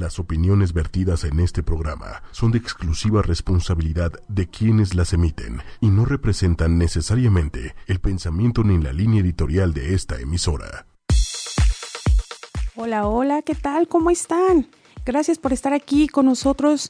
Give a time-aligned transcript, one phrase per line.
[0.00, 5.88] Las opiniones vertidas en este programa son de exclusiva responsabilidad de quienes las emiten y
[5.90, 10.86] no representan necesariamente el pensamiento ni la línea editorial de esta emisora.
[12.76, 13.88] Hola, hola, ¿qué tal?
[13.88, 14.68] ¿Cómo están?
[15.04, 16.88] Gracias por estar aquí con nosotros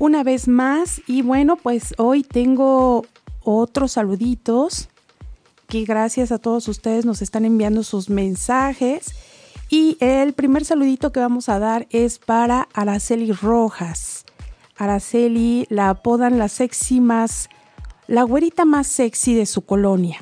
[0.00, 3.06] una vez más y bueno, pues hoy tengo
[3.44, 4.88] otros saluditos
[5.68, 9.14] que gracias a todos ustedes nos están enviando sus mensajes.
[9.72, 14.24] Y el primer saludito que vamos a dar es para Araceli Rojas.
[14.76, 17.48] Araceli la apodan la sexy más,
[18.08, 20.18] la güerita más sexy de su colonia.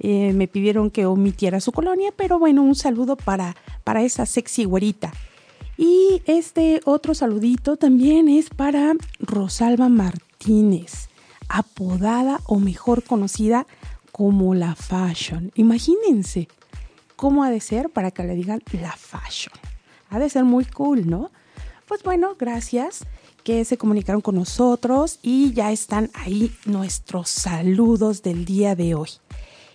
[0.00, 4.64] Eh, me pidieron que omitiera su colonia, pero bueno, un saludo para, para esa sexy
[4.64, 5.12] güerita.
[5.78, 11.08] Y este otro saludito también es para Rosalba Martínez,
[11.48, 13.64] apodada o mejor conocida
[14.10, 15.52] como la fashion.
[15.54, 16.48] Imagínense
[17.16, 19.54] cómo ha de ser para que le digan la fashion.
[20.10, 21.30] Ha de ser muy cool, ¿no?
[21.86, 23.04] Pues bueno, gracias
[23.44, 29.10] que se comunicaron con nosotros y ya están ahí nuestros saludos del día de hoy.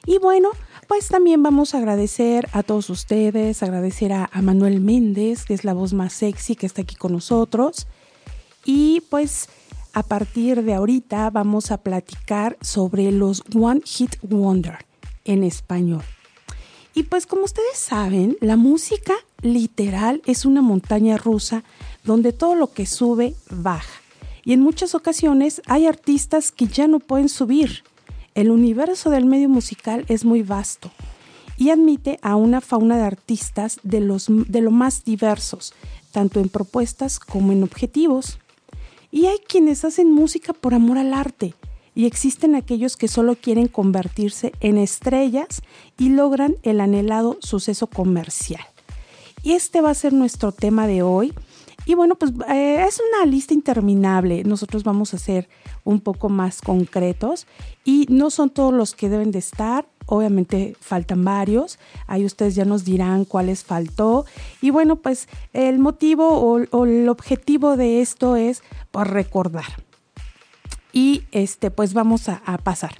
[0.05, 0.49] Y bueno,
[0.87, 5.73] pues también vamos a agradecer a todos ustedes, agradecer a, Manuel Méndez, que es la
[5.73, 7.87] voz más sexy que está aquí con nosotros.
[8.63, 9.49] Y pues
[9.93, 14.85] a partir de ahorita vamos a platicar sobre los One Hit Wonder
[15.25, 16.03] en español.
[16.97, 21.63] Y pues como ustedes saben, la música literal es una montaña rusa
[22.03, 24.01] donde todo lo que sube baja.
[24.43, 27.83] Y en muchas ocasiones hay artistas que ya no pueden subir.
[28.33, 30.89] El universo del medio musical es muy vasto
[31.55, 35.75] y admite a una fauna de artistas de, los, de lo más diversos,
[36.11, 38.39] tanto en propuestas como en objetivos.
[39.11, 41.53] Y hay quienes hacen música por amor al arte
[41.97, 45.63] y existen aquellos que solo quieren convertirse en estrellas
[45.97, 48.61] y logran el anhelado suceso comercial.
[49.41, 51.33] Y este va a ser nuestro tema de hoy.
[51.87, 54.43] Y bueno, pues eh, es una lista interminable.
[54.43, 55.49] Nosotros vamos a ser
[55.85, 57.47] un poco más concretos
[57.83, 59.87] y no son todos los que deben de estar.
[60.05, 61.79] Obviamente faltan varios.
[62.05, 64.27] Ahí ustedes ya nos dirán cuáles faltó.
[64.61, 68.61] Y bueno, pues el motivo o, el objetivo de esto es
[68.91, 69.86] por recordar.
[70.97, 72.95] Y este, pues vamos a, pasar.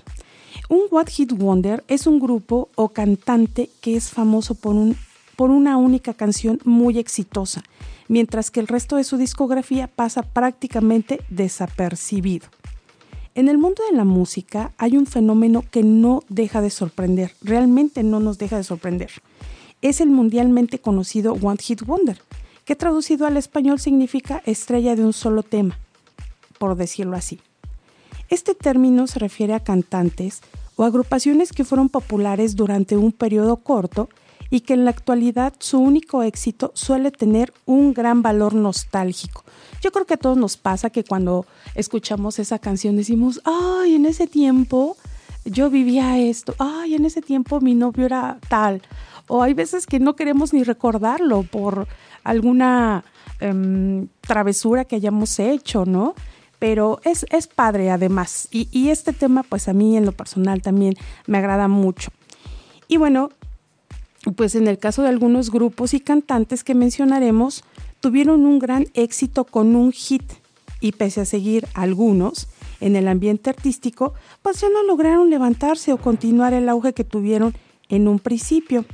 [0.69, 4.95] Un What Hit Wonder es un grupo o cantante que es famoso por, un,
[5.35, 7.63] por una única canción muy exitosa,
[8.07, 12.45] mientras que el resto de su discografía pasa prácticamente desapercibido.
[13.33, 18.03] En el mundo de la música hay un fenómeno que no deja de sorprender, realmente
[18.03, 19.09] no nos deja de sorprender.
[19.81, 22.21] Es el mundialmente conocido One Hit Wonder,
[22.63, 25.79] que traducido al español significa estrella de un solo tema,
[26.59, 27.39] por decirlo así.
[28.29, 30.41] Este término se refiere a cantantes
[30.75, 34.09] o agrupaciones que fueron populares durante un periodo corto
[34.49, 39.43] y que en la actualidad su único éxito suele tener un gran valor nostálgico.
[39.81, 41.45] Yo creo que a todos nos pasa que cuando
[41.75, 44.97] escuchamos esa canción decimos, ay, en ese tiempo
[45.45, 48.81] yo vivía esto, ay, en ese tiempo mi novio era tal.
[49.27, 51.87] O hay veces que no queremos ni recordarlo por
[52.23, 53.03] alguna
[53.41, 56.15] um, travesura que hayamos hecho, ¿no?
[56.59, 58.47] Pero es, es padre además.
[58.51, 60.95] Y, y este tema, pues a mí en lo personal también
[61.27, 62.11] me agrada mucho.
[62.87, 63.29] Y bueno,
[64.35, 67.63] pues en el caso de algunos grupos y cantantes que mencionaremos,
[67.99, 70.23] tuvieron un gran éxito con un hit
[70.79, 72.47] y pese a seguir algunos
[72.79, 77.55] en el ambiente artístico, pues ya no lograron levantarse o continuar el auge que tuvieron
[77.89, 78.85] en un principio.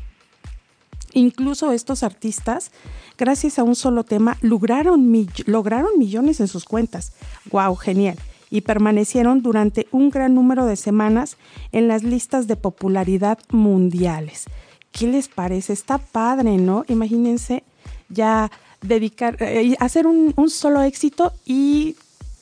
[1.14, 2.72] Incluso estos artistas,
[3.18, 5.12] gracias a un solo tema, lograron,
[5.46, 7.14] lograron millones en sus cuentas.
[7.52, 7.76] ¡Wow!
[7.76, 8.18] Genial.
[8.50, 11.38] Y permanecieron durante un gran número de semanas
[11.72, 14.46] en las listas de popularidad mundiales.
[14.92, 15.74] ¿Qué les parece?
[15.74, 16.86] Está padre, ¿no?
[16.88, 17.64] Imagínense
[18.10, 18.52] ya
[18.82, 21.96] dedicar, eh, hacer un, un, solo éxito y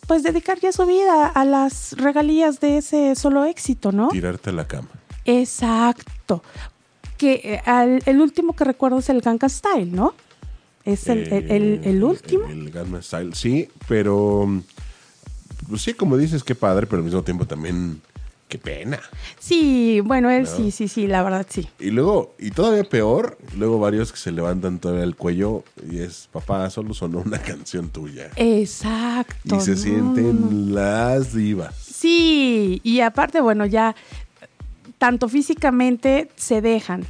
[0.07, 4.09] pues dedicar ya su vida a las regalías de ese solo éxito, ¿no?
[4.09, 4.89] Tirarte a la cama.
[5.23, 6.43] Exacto.
[7.21, 10.15] Que eh, al, el último que recuerdo es el Gangnam Style, ¿no?
[10.83, 12.47] Es el, eh, el, el, el último.
[12.47, 14.49] El, Gangnam Style, sí, pero
[15.69, 18.01] pues sí, como dices, qué padre, pero al mismo tiempo también
[18.47, 18.99] qué pena.
[19.39, 20.49] Sí, bueno, él ¿no?
[20.49, 21.69] sí, sí, sí, la verdad sí.
[21.79, 26.27] Y luego, y todavía peor, luego varios que se levantan todavía el cuello y es,
[26.31, 28.29] papá, solo sonó una canción tuya.
[28.35, 29.55] Exacto.
[29.55, 31.75] Y se no, sienten las divas.
[31.75, 33.95] Sí, y aparte, bueno, ya
[35.01, 37.03] tanto físicamente se dejan.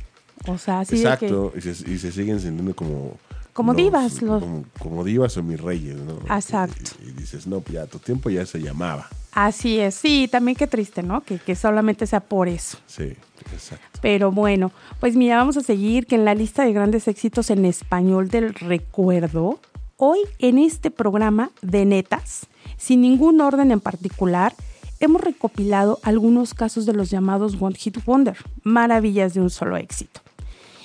[0.48, 1.70] O sea, así Exacto, de que...
[1.70, 3.18] y, se, y se siguen sintiendo como
[3.52, 4.22] como los, divas.
[4.22, 4.42] Los...
[4.42, 6.14] Como, como, divas o mis reyes, ¿no?
[6.34, 6.92] Exacto.
[7.04, 9.10] Y, y, dices, no, pues ya tu tiempo ya se llamaba.
[9.34, 11.20] Así es, sí, también qué triste, ¿no?
[11.20, 12.78] Que, que solamente sea por eso.
[12.88, 13.14] Sí,
[13.52, 14.00] exacto.
[14.02, 14.72] Pero bueno,
[15.02, 18.54] pues mira, vamos a seguir que en la lista de grandes éxitos en español del
[18.54, 19.60] recuerdo,
[19.98, 22.48] hoy en este programa de netas,
[22.78, 24.54] sin ningún orden en particular,
[25.02, 30.22] hemos recopilado algunos casos de los llamados One Hit Wonder, maravillas de un solo éxito.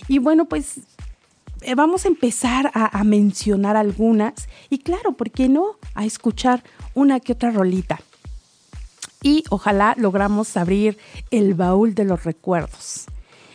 [0.08, 0.80] Y bueno, pues
[1.60, 5.76] eh, vamos a empezar a, mencionar algunas y claro, ¿por qué no?
[5.94, 6.62] A escuchar
[6.94, 8.00] una que otra rolita.
[9.22, 10.98] Y ojalá logramos abrir
[11.30, 13.06] el baúl de los recuerdos.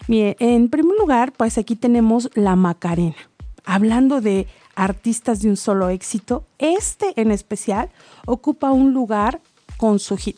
[0.07, 3.15] En primer lugar, pues aquí tenemos la Macarena.
[3.63, 7.89] Hablando de artistas de un solo éxito, este en especial
[8.25, 9.39] ocupa un lugar
[9.81, 10.37] con su hit.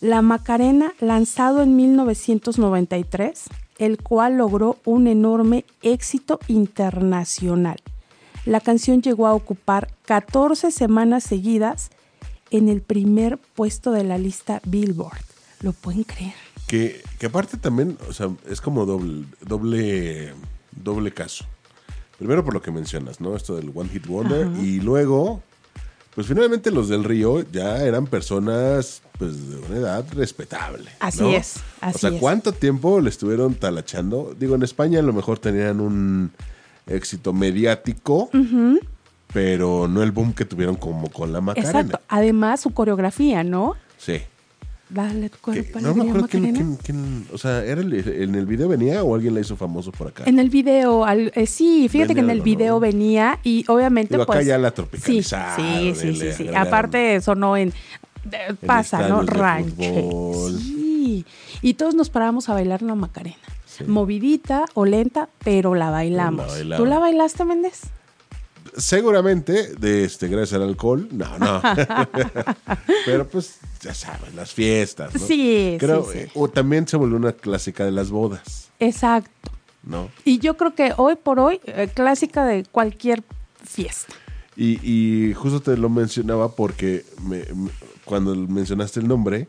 [0.00, 3.44] La Macarena, lanzado en 1993,
[3.76, 7.76] el cual logró un enorme éxito internacional.
[8.46, 11.90] La canción llegó a ocupar 14 semanas seguidas
[12.50, 15.20] en el primer puesto de la lista Billboard.
[15.60, 16.32] ¿Lo pueden creer?
[16.66, 20.32] Que, que aparte también, o sea, es como doble, doble,
[20.72, 21.44] doble caso.
[22.16, 23.36] Primero por lo que mencionas, ¿no?
[23.36, 24.46] Esto del One Hit Wonder.
[24.46, 24.58] Ajá.
[24.62, 25.42] Y luego,
[26.14, 30.90] pues finalmente los del Río ya eran personas pues de una edad respetable.
[30.98, 31.30] Así ¿no?
[31.30, 31.56] es.
[31.80, 32.20] Así o sea, es.
[32.20, 34.34] ¿cuánto tiempo le estuvieron talachando?
[34.38, 36.32] Digo, en España a lo mejor tenían un
[36.86, 38.80] éxito mediático, uh -huh.
[39.32, 41.80] pero no el boom que tuvieron como con la Macarena.
[41.80, 42.00] Exacto.
[42.08, 43.76] Además, su coreografía, ¿no?
[43.96, 44.22] Sí.
[44.90, 48.44] Dale tu cuerpo No me acuerdo quién, quién, quién, o sea, ¿era el, ¿en el
[48.44, 50.24] video venía o alguien la hizo famoso por acá?
[50.26, 52.80] En el video, al, eh, sí, fíjate venía, que en el video no.
[52.80, 54.38] venía y obviamente Digo, pues...
[54.40, 55.56] acá ya la tropicalizaron.
[55.56, 56.48] Sí, sí, sí, sí, sí.
[56.54, 57.72] Aparte sonó en...
[58.32, 59.22] en pasa, ¿no?
[59.22, 60.50] Rancho.
[60.58, 61.24] Sí.
[61.62, 63.36] Y todos nos parábamos a bailar la Macarena.
[63.66, 63.84] Sí.
[63.84, 66.46] Movidita o lenta, pero la bailamos.
[66.46, 66.76] La bailamos.
[66.78, 67.82] ¿Tú la bailaste, Méndez?
[68.76, 71.62] Seguramente de este gracias al alcohol no no
[73.04, 75.26] pero pues ya sabes las fiestas ¿no?
[75.26, 76.30] sí creo sí, sí.
[76.34, 79.50] o también se volvió una clásica de las bodas exacto
[79.82, 83.22] no y yo creo que hoy por hoy eh, clásica de cualquier
[83.64, 84.14] fiesta
[84.56, 87.70] y, y, justo te lo mencionaba porque me, me,
[88.04, 89.48] cuando mencionaste el nombre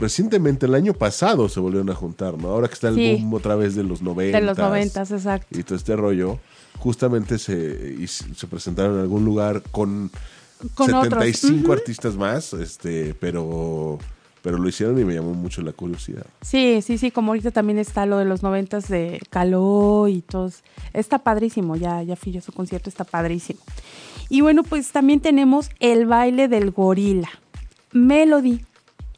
[0.00, 2.48] recientemente el año pasado se volvieron a juntar, ¿no?
[2.48, 3.12] Ahora que está el sí.
[3.12, 4.38] boom otra vez de los 90.
[4.38, 5.58] De los 90, exacto.
[5.58, 6.40] Y todo este rollo,
[6.80, 10.10] justamente se, y se presentaron en algún lugar con,
[10.74, 11.44] con 75 otros.
[11.44, 11.72] Uh -huh.
[11.72, 13.98] artistas más, este, pero
[14.42, 16.24] pero lo hicieron y me llamó mucho la curiosidad.
[16.40, 20.62] Sí, sí, sí, como ahorita también está lo de los noventas de Caló y todos.
[20.94, 23.60] Está padrísimo, ya, ya fui yo a su concierto, está padrísimo.
[24.30, 27.28] Y bueno, pues también tenemos el baile del gorila.
[27.92, 28.64] Melody,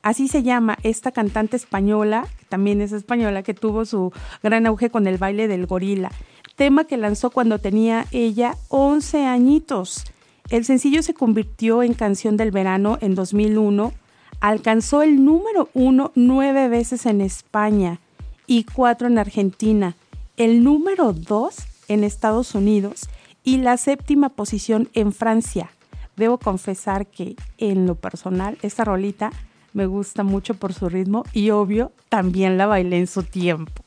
[0.03, 4.13] Así se llama esta cantante española, que también es española, que tuvo su
[4.43, 6.11] gran auge con el baile del gorila,
[6.57, 10.05] tema que lanzó cuando tenía ella 11 añitos.
[10.51, 13.93] El sencillo se convirtió en canción del verano en 2001,
[14.41, 18.01] alcanzó el número uno nueve veces en España
[18.47, 19.97] y cuatro en Argentina,
[20.37, 21.57] el número dos
[21.89, 23.09] en Estados Unidos
[23.45, 25.71] y la séptima posición en Francia.
[26.17, 29.31] Debo confesar que en lo personal, esta rolita
[29.73, 33.85] me gusta mucho por su ritmo y obvio también la bailé en su tiempo.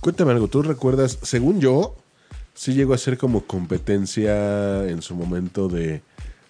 [0.00, 1.96] Cuéntame algo, ¿tú recuerdas, según yo,
[2.54, 6.02] sí llegó a ser como competencia en su momento de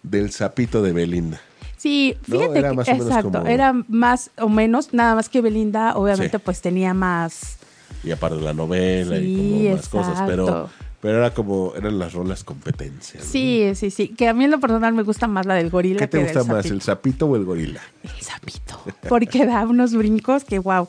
[0.03, 1.41] del sapito de Belinda?
[1.77, 2.55] Sí, fíjate ¿No?
[2.55, 3.47] era que exacto, como...
[3.47, 6.43] era más o menos, nada más que Belinda obviamente sí.
[6.45, 7.59] pues tenía más
[8.05, 9.99] y aparte de la novela sí, y como más exacto.
[9.99, 13.25] cosas, pero pero era como, eran las rolas competencias.
[13.25, 13.31] ¿no?
[13.31, 14.09] Sí, sí, sí.
[14.09, 16.01] Que a mí en lo personal me gusta más la del gorila.
[16.01, 16.75] ¿Qué te que gusta del más, sapito.
[16.75, 17.81] el sapito o el gorila?
[18.03, 18.83] El sapito.
[19.09, 20.89] Porque da unos brincos que wow.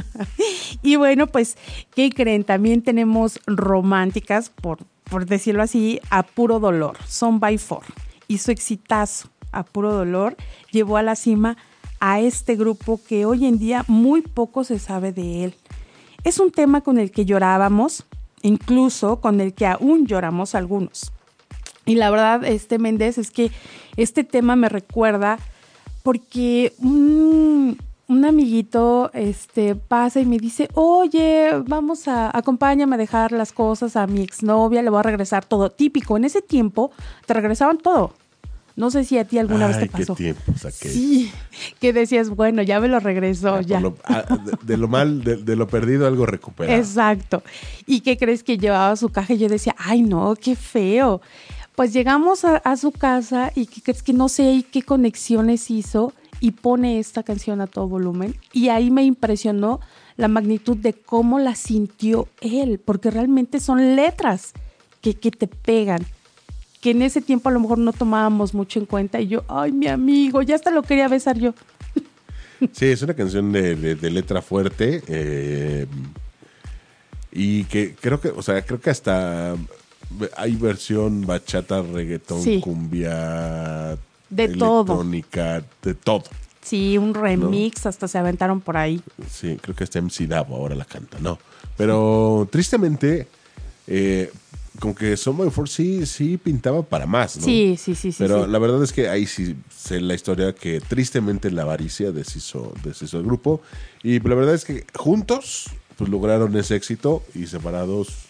[0.82, 1.58] y bueno, pues,
[1.94, 2.44] ¿qué creen?
[2.44, 6.96] También tenemos románticas, por, por decirlo así, a puro dolor.
[7.06, 7.82] Son by four.
[8.28, 10.36] Y su exitazo, a puro dolor,
[10.70, 11.58] llevó a la cima
[12.00, 15.54] a este grupo que hoy en día muy poco se sabe de él.
[16.24, 18.04] Es un tema con el que llorábamos,
[18.42, 21.12] incluso con el que aún lloramos algunos.
[21.86, 23.50] Y la verdad, este Méndez, es que
[23.96, 25.38] este tema me recuerda
[26.02, 27.78] porque un,
[28.08, 33.96] un, amiguito este, pasa y me dice, oye, vamos a, acompáñame a dejar las cosas
[33.96, 35.70] a mi exnovia, le voy a regresar todo.
[35.70, 36.90] Típico, en ese tiempo
[37.26, 38.12] te regresaban todo.
[38.78, 40.14] No sé si a ti alguna Ay, vez te pasó.
[40.14, 40.94] Qué tiempos aquellos.
[40.94, 41.32] Sí,
[41.80, 43.80] que decías, bueno, ya me lo regresó, Ah, ya.
[43.80, 46.78] Lo, ah, de, de, lo mal, de, de, lo perdido, algo recuperado.
[46.78, 47.42] Exacto.
[47.86, 49.34] ¿Y qué crees que llevaba su caja?
[49.34, 51.20] Y yo decía, ay, no, qué feo.
[51.74, 56.12] Pues llegamos a, a su casa y ¿qué crees que no sé qué conexiones hizo
[56.38, 58.36] y pone esta canción a todo volumen.
[58.52, 59.80] Y ahí me impresionó
[60.16, 64.52] la magnitud de cómo la sintió él, porque realmente son letras
[65.00, 66.06] que, que te pegan
[66.80, 69.72] que en ese tiempo a lo mejor no tomábamos mucho en cuenta y yo, ay,
[69.72, 71.54] mi amigo, ya hasta lo quería besar yo.
[72.72, 75.86] Sí, es una canción de, de, de letra fuerte eh,
[77.30, 79.54] y que creo que, o sea, creo que hasta
[80.36, 82.60] hay versión bachata, reggaetón, Sí.
[82.60, 83.96] cumbia,
[84.30, 84.80] De todo.
[84.94, 86.24] electrónica, de todo.
[86.62, 89.00] Sí, un remix, hasta se aventaron por ahí.
[89.30, 91.38] Sí, creo que está MC Davo ahora la canta, ¿no?
[91.76, 93.28] Pero tristemente,
[93.86, 94.32] eh,
[94.80, 97.44] como que Somebody for sí, sí pintaba para más, ¿no?
[97.44, 98.18] Sí, sí, sí, sí.
[98.18, 98.50] Pero sí.
[98.50, 103.18] la verdad es que ahí sí sé la historia que tristemente la avaricia deshizo, deshizo
[103.18, 103.60] el grupo.
[104.02, 108.28] Y la verdad es que juntos pues lograron ese éxito y separados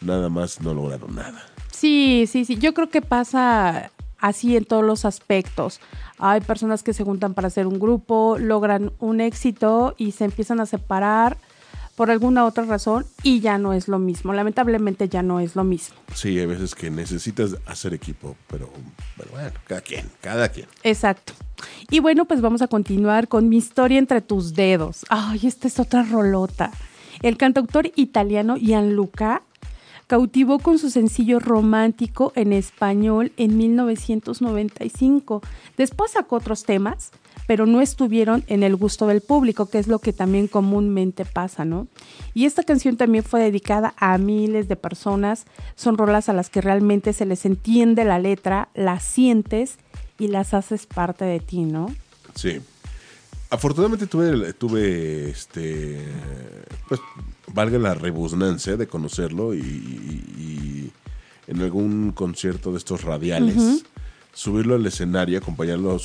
[0.00, 1.42] nada más no lograron nada.
[1.72, 2.56] Sí, sí, sí.
[2.56, 5.80] Yo creo que pasa así en todos los aspectos.
[6.18, 10.60] Hay personas que se juntan para hacer un grupo, logran un éxito y se empiezan
[10.60, 11.36] a separar
[11.96, 14.32] por alguna otra razón y ya no es lo mismo.
[14.32, 15.96] Lamentablemente ya no es lo mismo.
[16.14, 18.70] Sí, hay veces que necesitas hacer equipo, pero,
[19.16, 20.66] pero bueno, cada quien, cada quien.
[20.84, 21.32] Exacto.
[21.90, 25.06] Y bueno, pues vamos a continuar con mi historia entre tus dedos.
[25.08, 26.70] Ay, esta es otra rolota.
[27.22, 29.42] El cantautor italiano Gianluca
[30.06, 35.42] cautivó con su sencillo romántico en español en 1995.
[35.76, 37.10] Después sacó otros temas,
[37.46, 41.64] pero no estuvieron en el gusto del público, que es lo que también comúnmente pasa,
[41.64, 41.86] ¿no?
[42.34, 45.44] Y esta canción también fue dedicada a miles de personas.
[45.76, 49.76] Son rolas a las que realmente se les entiende la letra, las sientes
[50.18, 51.94] y las haces parte de ti, ¿no?
[52.34, 52.60] Sí.
[53.48, 56.00] Afortunadamente tuve, tuve este,
[56.88, 57.00] pues,
[57.54, 60.92] valga la rebusnancia de conocerlo y, y- y
[61.46, 63.84] en algún concierto de estos radiales,
[64.36, 65.96] subirlo al escenario, acompañarlo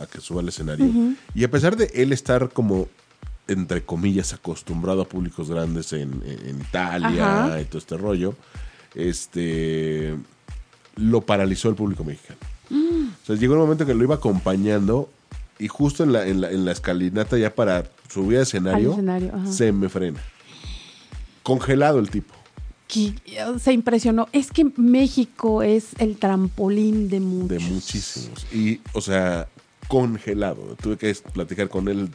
[0.00, 0.86] a, que suba al escenario.
[1.34, 2.86] Y a pesar de él estar como,
[3.48, 7.60] entre comillas, acostumbrado a públicos grandes en, en- en Italia Ajá.
[7.60, 8.36] y todo este rollo,
[8.94, 10.14] este,
[10.94, 12.38] lo paralizó el público mexicano.
[12.70, 15.10] O sea, llegó un momento que lo iba acompañando
[15.58, 18.98] y justo en la, en la, en la escalinata ya para subir al escenario, Al
[18.98, 19.52] escenario, ajá.
[19.52, 20.20] se me frena.
[21.42, 22.32] Congelado el tipo.
[22.88, 23.14] Que
[23.58, 24.28] se impresionó.
[24.32, 27.48] Es que México es el trampolín de muchos.
[27.48, 28.46] De muchísimos.
[28.52, 29.48] Y, o sea,
[29.88, 30.76] congelado.
[30.80, 32.08] Tuve que platicar con él.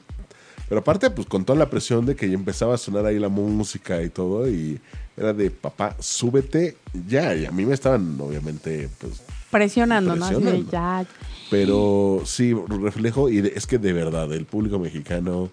[0.70, 3.30] Pero aparte, pues con toda la presión de que ya empezaba a sonar ahí la
[3.30, 4.50] música y todo.
[4.50, 4.80] Y
[5.16, 7.36] era de, papá, súbete ya.
[7.36, 10.28] Y a mí me estaban, obviamente, pues Presionando, ¿no?
[10.28, 10.72] Presionando.
[10.72, 11.06] ya.
[11.50, 15.50] Pero sí, reflejo, y es que de verdad, el público mexicano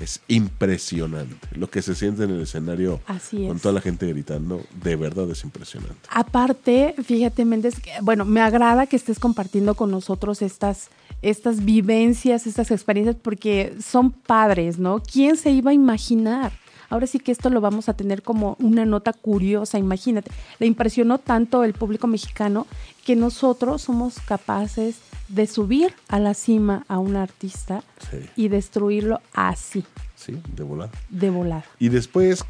[0.00, 1.48] es impresionante.
[1.52, 5.30] Lo que se siente en el escenario Así con toda la gente gritando, de verdad
[5.30, 6.08] es impresionante.
[6.10, 10.88] Aparte, fíjate, Méndez, bueno, me agrada que estés compartiendo con nosotros estas,
[11.22, 15.00] estas vivencias, estas experiencias, porque son padres, ¿no?
[15.00, 16.52] ¿Quién se iba a imaginar?
[16.88, 20.32] Ahora sí que esto lo vamos a tener como una nota curiosa, imagínate.
[20.58, 22.66] Le impresionó tanto el público mexicano
[23.04, 24.96] que nosotros somos capaces
[25.30, 29.84] de subir a la cima a un artista Sí, y destruirlo así,
[30.16, 30.90] sí, de volada.
[31.08, 31.64] de volada.
[31.78, 32.44] Y después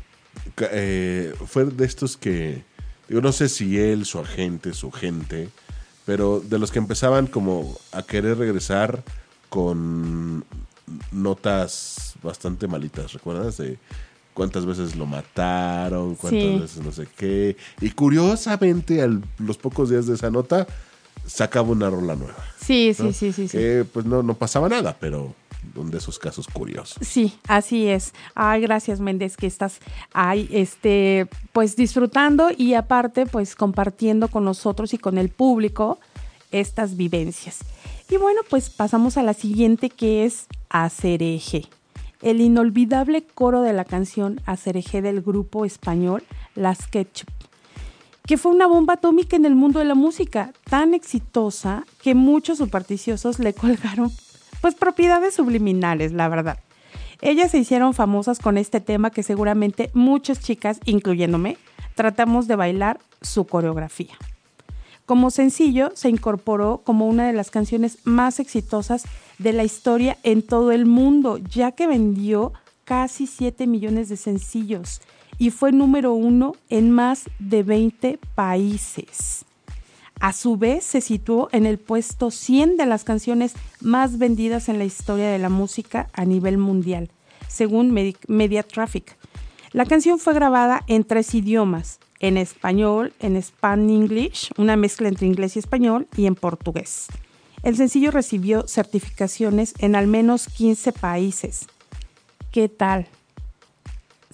[0.72, 2.64] eh, fue de estos que,
[3.08, 5.48] digo, no sé si él, su agente, su gente,
[6.06, 9.02] pero de los que empezaban como a querer regresar
[9.48, 10.44] con
[11.12, 13.58] notas bastante malitas, ¿recuerdas?
[13.58, 13.78] De
[14.34, 16.58] cuántas veces lo mataron, cuántas Sí.
[16.58, 17.56] veces no sé qué.
[17.80, 19.08] Y curiosamente, a
[19.38, 20.66] los pocos días de esa nota,
[21.30, 22.44] sacaba una rola nueva.
[22.60, 23.12] Sí, sí, ¿no?
[23.12, 23.56] sí, sí, sí.
[23.56, 25.34] Que pues no, no pasaba nada, pero
[25.74, 26.98] de esos casos curiosos.
[27.06, 28.12] Sí, así es.
[28.34, 29.78] Ay, gracias Méndez que estás
[30.12, 35.98] ahí, este, pues disfrutando y aparte, pues compartiendo con nosotros y con el público
[36.50, 37.58] estas vivencias.
[38.08, 41.66] Y bueno, pues pasamos a la siguiente que es Acereje.
[42.22, 47.39] El inolvidable coro de la canción Acereje del grupo español Las Ketchup
[48.30, 52.58] que fue una bomba atómica en el mundo de la música, tan exitosa que muchos
[52.58, 54.12] supersticiosos le colgaron
[54.60, 56.60] pues propiedades subliminales, la verdad.
[57.22, 61.56] Ellas se hicieron famosas con este tema que seguramente muchas chicas, incluyéndome,
[61.96, 64.14] tratamos de bailar su coreografía.
[65.06, 69.06] Como sencillo, se incorporó como una de las canciones más exitosas
[69.38, 72.52] de la historia en todo el mundo, ya que vendió
[72.84, 75.00] casi 7 millones de sencillos
[75.40, 79.46] y fue número uno en más de 20 países.
[80.20, 84.78] A su vez, se situó en el puesto 100 de las canciones más vendidas en
[84.78, 87.10] la historia de la música a nivel mundial,
[87.48, 89.16] según Medi- Media Traffic.
[89.72, 95.26] La canción fue grabada en tres idiomas, en español, en Span English, una mezcla entre
[95.26, 97.06] inglés y español, y en portugués.
[97.62, 101.66] El sencillo recibió certificaciones en al menos 15 países.
[102.52, 103.06] ¿Qué tal?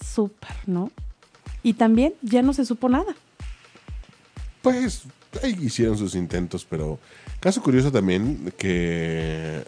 [0.03, 0.91] Súper, ¿no?
[1.63, 3.15] Y también ya no se supo nada.
[4.61, 5.03] Pues
[5.43, 6.99] ahí hicieron sus intentos, pero
[7.39, 9.63] caso curioso también que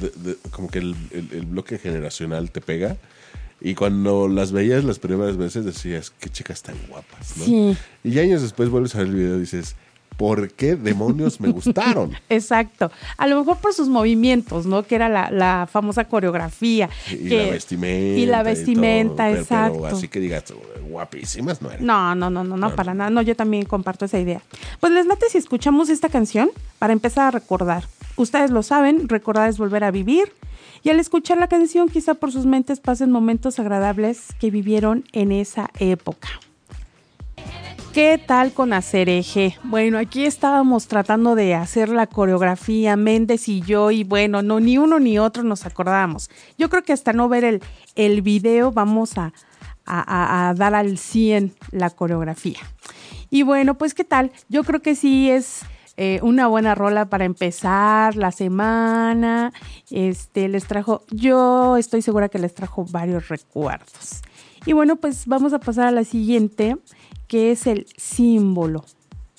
[0.00, 2.96] de- de- como que el, el- el bloque generacional te pega.
[3.60, 7.44] Y cuando las veías las primeras veces decías, qué chicas tan guapas, ¿no?
[7.44, 7.76] Sí.
[8.04, 9.76] Y años después vuelves a ver el video y dices,
[10.16, 12.12] ¿por qué demonios me gustaron?
[12.28, 12.90] Exacto.
[13.16, 14.82] A lo mejor por sus movimientos, ¿no?
[14.84, 16.88] Que era la, la famosa coreografía.
[17.10, 18.18] Y que- la vestimenta.
[18.20, 19.80] Y la vestimenta, pero- exacto.
[19.82, 20.44] Pero así que digas,
[20.88, 21.84] guapísimas no eran.
[21.86, 23.10] No, no, no, no, no, para nada.
[23.10, 24.40] No, yo también comparto esa idea.
[24.80, 27.84] Pues les late si escuchamos esta canción para empezar a recordar.
[28.16, 30.32] Ustedes lo saben, recordar es volver a vivir.
[30.82, 35.32] Y al escuchar la canción, quizá por sus mentes pasen momentos agradables que vivieron en
[35.32, 36.28] esa época.
[37.96, 39.56] ¿Qué tal con hacer eje?
[39.64, 44.76] Bueno, aquí estábamos tratando de hacer la coreografía, Méndez y yo, y bueno, no, ni
[44.76, 46.28] uno ni otro nos acordamos.
[46.58, 47.62] Yo creo que hasta no ver el,
[47.94, 49.32] el video vamos a-
[49.86, 52.58] a dar al 100 la coreografía.
[53.30, 55.62] Y bueno, pues qué tal, yo creo que sí es
[55.96, 59.54] eh, una buena rola para empezar la semana.
[59.90, 64.20] Este, les trajo, yo estoy segura que les trajo varios recuerdos.
[64.66, 66.76] Y bueno, pues vamos a pasar a la siguiente,
[67.28, 68.84] que es el símbolo.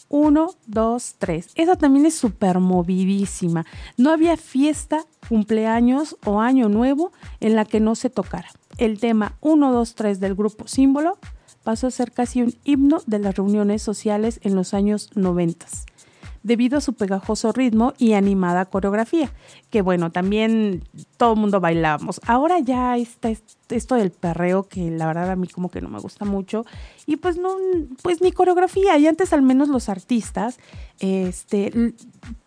[0.10, 1.50] Uno, dos, tres.
[1.56, 3.66] Esa también es súper movidísima.
[3.98, 8.50] No había fiesta, cumpleaños o año nuevo en la que no se tocara.
[8.78, 11.18] El tema 1, 2, 3 del grupo símbolo
[11.64, 15.66] pasó a ser casi un himno de las reuniones sociales en los años 90
[16.48, 19.30] debido a su pegajoso ritmo y animada coreografía,
[19.70, 20.84] que bueno, también
[21.18, 22.22] todo el mundo bailábamos.
[22.28, 25.90] Ahora ya está est- esto del perreo que la verdad a mí como que no
[25.90, 26.66] me gusta mucho
[27.06, 27.56] y pues no,
[28.02, 30.58] pues ni coreografía y antes al menos los artistas,
[31.00, 31.94] este,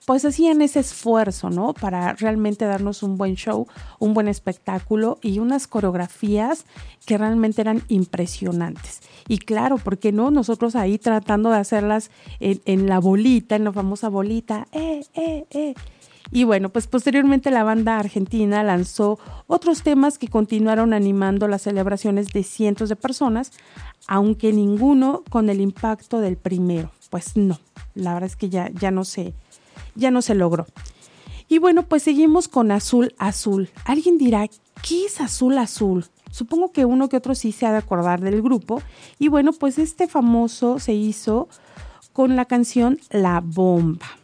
[0.07, 1.75] pues hacían ese esfuerzo, ¿no?
[1.75, 3.67] Para realmente darnos un buen show,
[3.99, 6.65] un buen espectáculo y unas coreografías
[7.07, 9.01] que realmente eran impresionantes.
[9.29, 10.31] Y claro, ¿por qué no?
[10.31, 12.11] Nosotros ahí tratando de hacerlas
[12.41, 15.75] en, en la bolita, en la famosa bolita, eh, eh, eh.
[16.33, 22.33] Y bueno, pues posteriormente la banda argentina lanzó otros temas que continuaron animando las celebraciones
[22.33, 23.53] de cientos de personas,
[24.07, 26.91] aunque ninguno con el impacto del primero.
[27.11, 27.59] Pues no,
[27.95, 29.35] la verdad es que ya, ya no se,
[29.97, 30.67] ya no se logró.
[31.49, 33.71] Y bueno, pues seguimos con Azul Azul.
[33.85, 34.47] Alguien dirá,
[34.87, 36.07] ¿qué es Azul Azul?
[36.31, 38.81] Supongo que uno que otro sí se ha de acordar del grupo.
[39.19, 41.49] Y bueno, pues este famoso se hizo
[42.13, 44.20] con la canción La Bomba.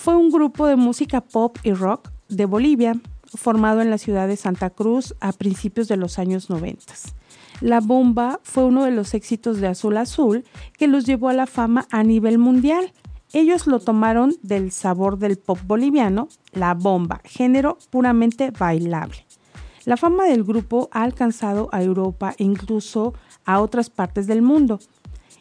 [0.00, 2.94] Fue un grupo de música pop y rock de Bolivia,
[3.34, 6.94] formado en la ciudad de Santa Cruz a principios de los años 90.
[7.60, 10.44] La Bomba fue uno de los éxitos de Azul Azul
[10.78, 12.92] que los llevó a la fama a nivel mundial.
[13.32, 19.26] Ellos lo tomaron del sabor del pop boliviano, la bomba, género puramente bailable.
[19.84, 24.78] La fama del grupo ha alcanzado a Europa e incluso a otras partes del mundo.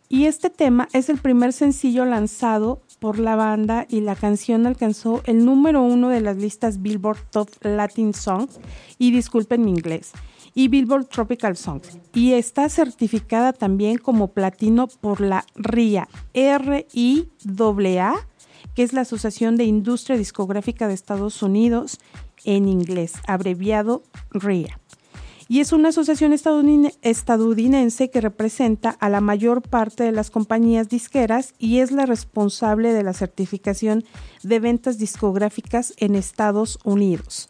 [0.09, 5.21] Y este tema es el primer sencillo lanzado por la banda y la canción alcanzó
[5.25, 8.59] el número uno de las listas Billboard Top Latin Songs
[8.97, 10.11] y disculpen mi inglés
[10.53, 18.15] y Billboard Tropical Songs y está certificada también como platino por la RIA R-I-A-A
[18.73, 21.99] que es la Asociación de Industria Discográfica de Estados Unidos
[22.45, 24.79] en inglés, abreviado RIA
[25.49, 31.53] y es una asociación estadounidense que representa a la mayor parte de las compañías disqueras
[31.57, 34.03] y es la responsable de la certificación
[34.43, 37.49] de ventas discográficas en Estados Unidos.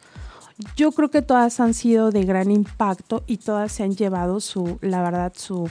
[0.76, 4.78] Yo creo que todas han sido de gran impacto y todas se han llevado su,
[4.80, 5.68] la verdad, su,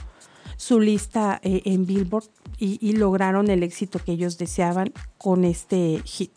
[0.56, 2.24] su lista eh, en Billboard
[2.58, 6.32] y, y lograron el éxito que ellos deseaban con este hit.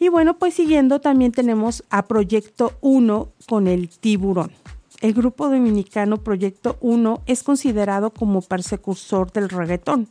[0.00, 4.52] Y bueno, pues siguiendo también tenemos a Proyecto 1 con el tiburón.
[5.00, 10.08] El grupo dominicano Proyecto 1 es considerado como persecutor del reggaetón,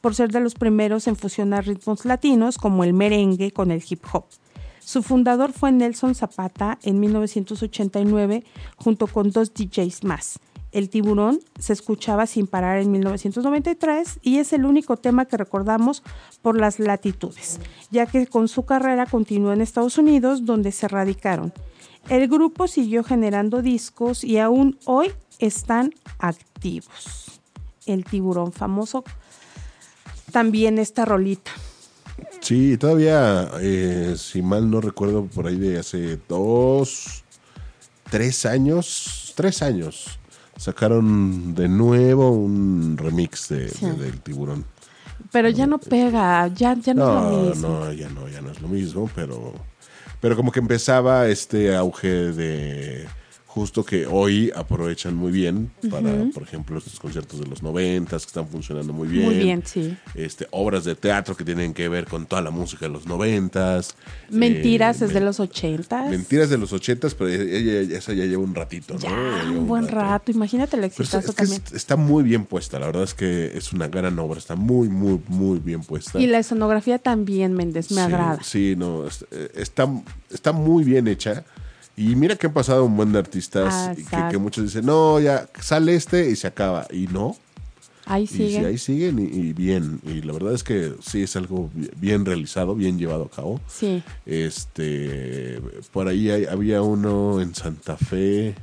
[0.00, 4.04] por ser de los primeros en fusionar ritmos latinos como el merengue con el hip
[4.12, 4.26] hop.
[4.78, 8.44] Su fundador fue Nelson Zapata en 1989
[8.76, 10.38] junto con dos DJs más.
[10.70, 16.04] El tiburón se escuchaba sin parar en 1993 y es el único tema que recordamos
[16.42, 17.58] por las latitudes,
[17.90, 21.52] ya que con su carrera continuó en Estados Unidos donde se radicaron.
[22.08, 27.40] El grupo siguió generando discos y aún hoy están activos.
[27.86, 29.04] El tiburón famoso,
[30.32, 31.50] también esta rolita.
[32.40, 37.24] Sí, todavía, eh, si mal no recuerdo, por ahí de hace dos,
[38.10, 40.18] tres años, tres años,
[40.56, 43.86] sacaron de nuevo un remix de, Sí.
[43.86, 44.64] de- del tiburón.
[45.30, 47.68] Pero ya no pega, ya, ya no, es lo No, mismo.
[47.68, 49.52] no, ya no, ya no es lo mismo, pero,
[50.20, 53.06] pero como que empezaba este auge de
[53.58, 58.28] justo que hoy aprovechan muy bien para, por ejemplo, estos conciertos de los noventas que
[58.28, 59.24] están funcionando muy bien.
[59.24, 59.96] Muy bien, sí.
[60.14, 63.94] Este, obras de teatro que tienen que ver con toda la música de los noventas.
[64.30, 66.10] Mentiras Eh, es de los ochentas.
[66.10, 69.00] Mentiras de los ochentas, pero ella, ella- esa ya lleva un ratito, ¿no?
[69.00, 69.08] Ya,
[69.44, 70.30] lleva un buen rato.
[70.30, 71.62] Imagínate el es- exitazo es también.
[71.66, 74.88] es- está muy bien puesta, la verdad es que es una gran obra, está muy,
[74.88, 76.20] muy, muy bien puesta.
[76.20, 78.42] Y la escenografía también, Méndez, me Sí, agrada.
[78.42, 79.88] Sí, no, eh, está,
[80.30, 81.44] está muy bien hecha.
[81.98, 83.74] Y mira que han pasado un buen de artistas
[84.12, 86.86] Ah, que, muchos dicen, no, ya sale este y se acaba.
[86.92, 87.36] Y no,
[88.06, 88.64] Ahí y sí, siguen.
[88.66, 90.00] ahí siguen y, y bien.
[90.04, 93.60] Y la verdad es que sí es algo bi- bien realizado, bien llevado a cabo.
[93.66, 94.02] Sí.
[94.24, 95.60] Este,
[95.92, 98.54] por ahí hay- había uno en Santa Fe.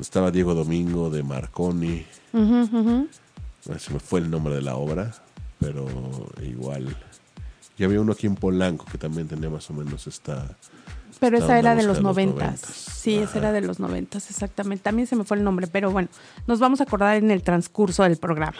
[0.00, 2.04] Estaba Diego Domingo de Marconi.
[2.34, 3.04] Ah,
[3.78, 5.14] Se me fue el nombre de la obra,
[5.60, 5.86] pero
[6.42, 6.96] igual.
[7.78, 10.56] Y había uno aquí en Polanco que también tenía más o menos esta.
[11.20, 12.60] Pero esa era de los noventas.
[12.60, 14.84] Sí, esa era de los noventas, exactamente.
[14.84, 16.08] También se me fue el nombre, pero bueno,
[16.46, 18.58] nos vamos a acordar en el transcurso del programa.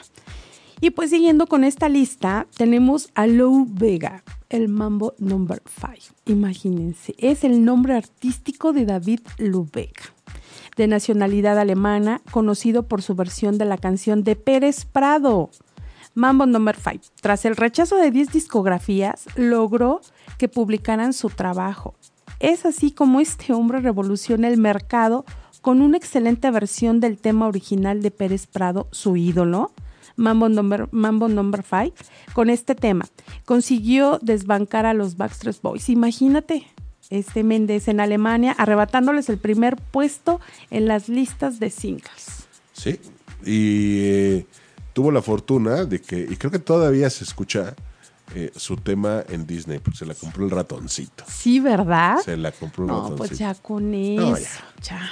[0.80, 6.14] Y pues siguiendo con esta lista, tenemos a Lou Vega, el Mambo Number 5.
[6.26, 10.04] Imagínense, es el nombre artístico de David Lou Vega,
[10.76, 15.50] de nacionalidad alemana, conocido por su versión de la canción de Pérez Prado.
[16.14, 17.06] Mambo Number 5.
[17.20, 20.00] Tras el rechazo de 10 discografías, logró
[20.38, 21.96] que publicaran su trabajo.
[22.40, 25.24] Es así como este hombre revoluciona el mercado
[25.60, 29.72] con una excelente versión del tema original de Pérez Prado, su ídolo,
[30.16, 31.94] Mambo Number, Mambo Number 5,
[32.32, 33.06] con este tema.
[33.44, 35.88] Consiguió desbancar a los Backstreet Boys.
[35.88, 36.66] Imagínate,
[37.10, 42.46] este Méndez en Alemania, arrebatándoles el primer puesto en las listas de singles.
[42.72, 43.00] Sí.
[43.44, 44.46] Y eh,
[44.92, 47.74] tuvo la fortuna de que, y creo que todavía se escucha
[48.34, 51.24] eh, su tema en Disney, porque se la compró el ratoncito.
[51.28, 52.18] Sí, ¿verdad?
[52.24, 53.16] Se la compró el No, ratoncito.
[53.16, 54.48] pues ya con eso, No, ya.
[54.82, 55.10] ya.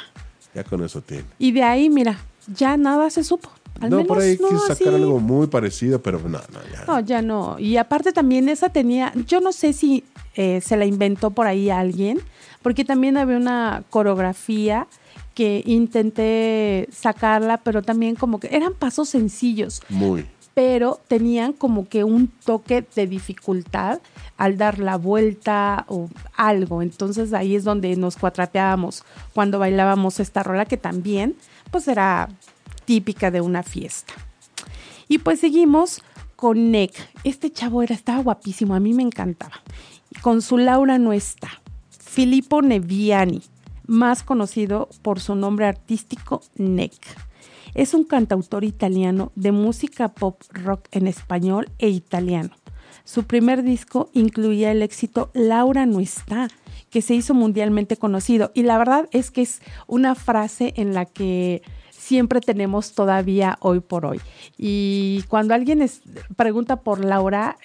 [0.55, 1.24] Ya con eso tiene.
[1.38, 3.50] Y de ahí, mira, ya nada se supo.
[3.81, 4.96] Al no, menos por ahí no quiso sacar así.
[5.02, 6.85] algo muy parecido, pero no, no, ya.
[6.87, 7.59] No, ya no.
[7.59, 10.02] Y aparte también esa tenía, yo no sé si
[10.35, 12.18] eh, se la inventó por ahí alguien,
[12.62, 14.87] porque también había una coreografía
[15.35, 20.24] que intenté sacarla, pero también como que eran pasos sencillos, Muy.
[20.56, 24.00] Pero tenían como que un toque de dificultad
[24.38, 26.80] al dar la vuelta o algo.
[26.80, 31.36] Entonces ahí es donde nos cuatrapeábamos cuando bailábamos esta rola que también
[31.70, 32.30] pues era
[32.86, 34.14] típica de una fiesta.
[35.08, 36.00] Y pues seguimos
[36.36, 36.94] con Nick.
[37.22, 39.60] Este chavo era, estaba guapísimo, a mí me encantaba.
[40.22, 41.50] Con su Laura no está.
[41.90, 43.42] Filippo Neviani,
[43.86, 47.25] más conocido por su nombre artístico Nick.
[47.76, 52.56] Es un cantautor italiano de música pop rock en español e italiano.
[53.04, 56.48] Su primer disco incluía el éxito Laura no está,
[56.88, 58.50] que se hizo mundialmente conocido.
[58.54, 61.60] Y la verdad es que es una frase en la que
[61.90, 64.22] siempre tenemos todavía hoy por hoy.
[64.56, 65.84] Y cuando alguien
[66.34, 67.58] pregunta por Laura,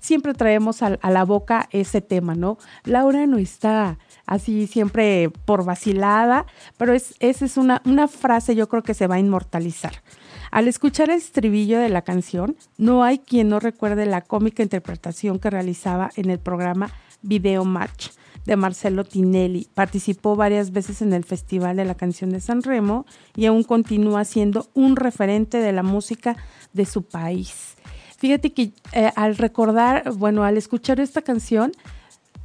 [0.00, 2.56] siempre traemos a, la boca ese tema, ¿no?
[2.84, 8.68] Laura no está así siempre por vacilada, pero es, esa es una, una frase yo
[8.68, 10.02] creo que se va a inmortalizar.
[10.50, 15.38] Al escuchar el estribillo de la canción, no hay quien no recuerde la cómica interpretación
[15.38, 18.10] que realizaba en el programa Video Match
[18.44, 19.68] de Marcelo Tinelli.
[19.74, 24.24] Participó varias veces en el Festival de la Canción de San Remo y aún continúa
[24.24, 26.36] siendo un referente de la música
[26.72, 27.74] de su país.
[28.16, 31.72] Fíjate que eh, al recordar, bueno, al escuchar esta canción,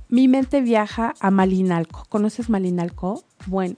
[0.09, 2.05] mi mente viaja a Malinalco.
[2.09, 3.23] ¿Conoces Malinalco?
[3.45, 3.75] Bueno,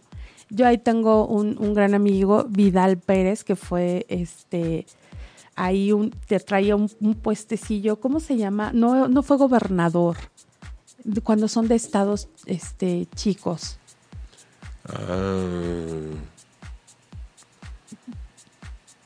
[0.49, 4.85] yo ahí tengo un, un gran amigo, Vidal Pérez, que fue este
[5.55, 5.91] ahí
[6.27, 8.71] te traía un, un puestecillo, ¿cómo se llama?
[8.73, 10.17] No, no fue gobernador,
[11.23, 13.77] cuando son de estados este, chicos.
[14.85, 15.27] Ah,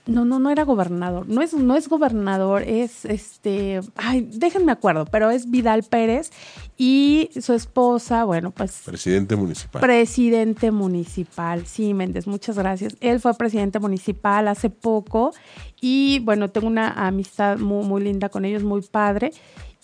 [0.08, 1.28] No, no, no era gobernador.
[1.28, 3.82] No es, no es gobernador, es este.
[3.96, 6.32] Ay, déjenme acuerdo, pero es Vidal Pérez
[6.78, 9.82] y su esposa, bueno, pues presidente municipal.
[9.82, 12.96] Presidente municipal, sí, Méndez, muchas gracias.
[13.00, 15.34] Él fue presidente municipal hace poco
[15.82, 19.32] y bueno, tengo una amistad muy, muy linda con ellos, muy padre.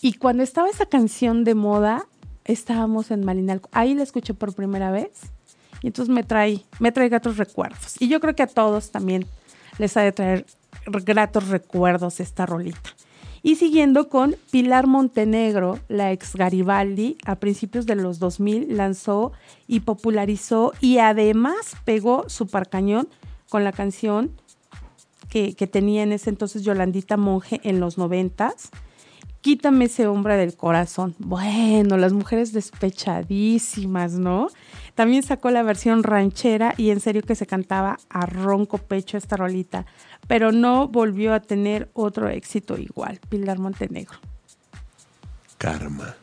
[0.02, 2.06] Y cuando estaba esa canción de moda,
[2.46, 3.70] estábamos en Malinalco.
[3.72, 5.32] Ahí la escuché por primera vez
[5.82, 7.96] y entonces me trae, me trae gratos recuerdos.
[8.00, 9.26] Y yo creo que a todos también
[9.78, 10.46] les ha de traer
[11.06, 12.92] gratos recuerdos esta rolita.
[13.44, 19.32] Y siguiendo con Pilar Montenegro, la ex Garibaldi, a principios de los 2000 lanzó
[19.68, 23.08] y popularizó y además pegó Super Cañón
[23.50, 24.32] con la canción
[25.28, 28.70] que, que tenía en ese entonces Yolandita Monje en los noventas.
[29.42, 31.16] Quítame ese hombre del corazón.
[31.18, 34.50] Bueno, las mujeres despechadísimas, ¿no?
[34.94, 39.38] También sacó la versión ranchera y en serio que se cantaba a ronco pecho esta
[39.38, 39.86] rolita,
[40.28, 44.20] pero no volvió a tener otro éxito igual, Pilar Montenegro.
[45.62, 46.16] Karma.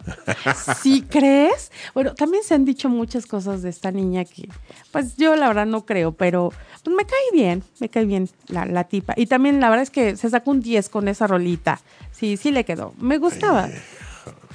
[0.83, 1.71] ¿Sí crees?
[1.95, 4.49] Bueno, también se han dicho muchas cosas de esta niña que,
[4.91, 6.53] pues yo la verdad no creo, pero
[6.83, 9.15] pues me cae bien, me cae bien la, la tipa.
[9.17, 11.81] Y también la verdad es que se sacó un 10 con esa rolita.
[12.19, 12.95] Sí, sí le quedó.
[12.99, 13.69] Me gustaba.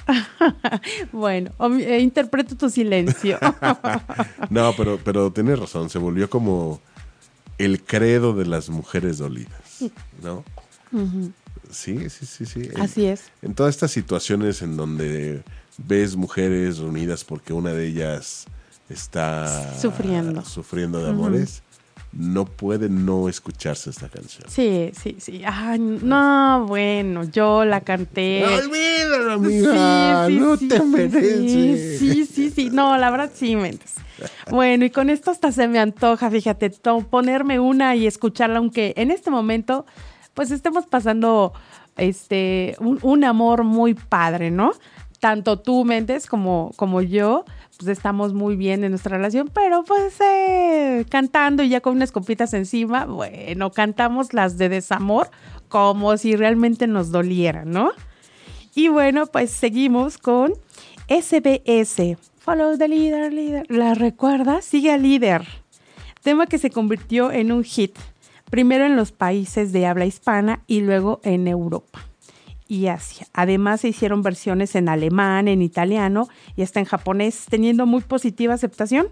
[1.12, 3.38] bueno, eh, interpreto tu silencio.
[4.50, 6.80] no, pero, pero tienes razón, se volvió como
[7.58, 9.84] el credo de las mujeres dolidas,
[10.22, 10.44] ¿no?
[11.70, 12.68] Sí, sí, sí, sí.
[12.78, 13.24] Así es.
[13.42, 15.42] En todas estas situaciones en donde
[15.78, 18.46] ves mujeres reunidas porque una de ellas
[18.88, 21.62] está sufriendo, sufriendo de amores,
[22.16, 24.48] no puede no escucharse esta canción.
[24.48, 25.42] Sí, sí, sí.
[25.44, 28.44] Ay, no, bueno, yo la canté.
[28.46, 30.28] No olvídalo, amiga.
[30.28, 31.98] no te mereces.
[31.98, 32.70] Sí, sí, sí.
[32.70, 33.96] No, la verdad sí, Méndez.
[34.50, 36.70] Bueno, y con esto hasta se me antoja, fíjate,
[37.10, 39.86] ponerme una y escucharla, aunque en este momento,
[40.34, 41.52] pues estemos pasando
[41.96, 44.72] este un, un amor muy padre, ¿no?
[45.20, 47.44] Tanto tú, Méndez, como, como yo
[47.76, 52.12] pues estamos muy bien en nuestra relación, pero pues eh, cantando y ya con unas
[52.12, 55.30] copitas encima, bueno, cantamos las de desamor
[55.68, 57.90] como si realmente nos doliera, ¿no?
[58.74, 60.52] Y bueno, pues seguimos con
[61.08, 63.66] SBS, Follow the Leader, Leader.
[63.68, 64.62] ¿La recuerda?
[64.62, 65.46] Sigue al líder.
[66.22, 67.96] Tema que se convirtió en un hit,
[68.50, 72.13] primero en los países de habla hispana y luego en Europa
[72.88, 73.26] Asia.
[73.32, 78.54] Además se hicieron versiones en alemán, en italiano y hasta en japonés, teniendo muy positiva
[78.54, 79.08] aceptación.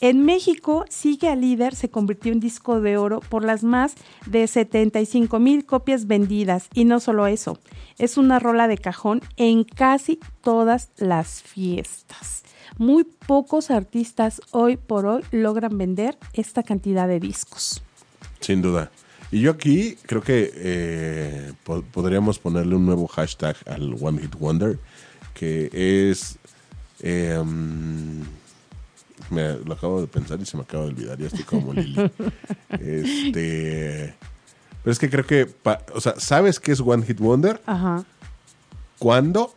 [0.00, 3.94] En México, Sigue al Líder se convirtió en disco de oro por las más
[4.26, 6.68] de 75 mil copias vendidas.
[6.72, 7.58] Y no solo eso,
[7.98, 12.44] es una rola de cajón en casi todas las fiestas.
[12.76, 17.82] Muy pocos artistas hoy por hoy logran vender esta cantidad de discos.
[18.38, 18.92] Sin duda.
[19.30, 21.52] Y yo aquí creo que eh,
[21.92, 24.78] podríamos ponerle un nuevo hashtag al One Hit Wonder,
[25.34, 26.38] que es...
[27.00, 28.24] Em,
[29.30, 32.10] me lo acabo de pensar y se me acaba de olvidar, ya estoy como Lili.
[32.70, 34.14] este,
[34.82, 35.54] pero es que creo que,
[35.94, 37.60] o sea, ¿sabes qué es One Hit Wonder?
[37.66, 38.04] Ajá.
[38.98, 39.54] Cuando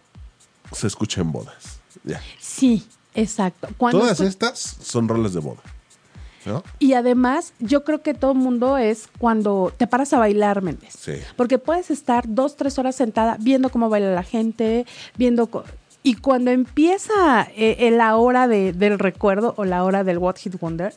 [0.73, 1.79] se escucha en bodas.
[2.03, 2.21] Ya.
[2.39, 3.69] Sí, exacto.
[3.91, 5.61] Todas estas son roles de boda.
[6.79, 10.93] Y además, yo creo que todo el mundo es cuando te paras a bailar, Méndez.
[10.97, 11.13] Sí.
[11.35, 14.85] Porque puedes estar dos, tres horas sentada viendo cómo baila la gente,
[15.17, 15.49] viendo...
[16.03, 20.95] Y cuando empieza eh, la hora del recuerdo o la hora del What Hit Wonder,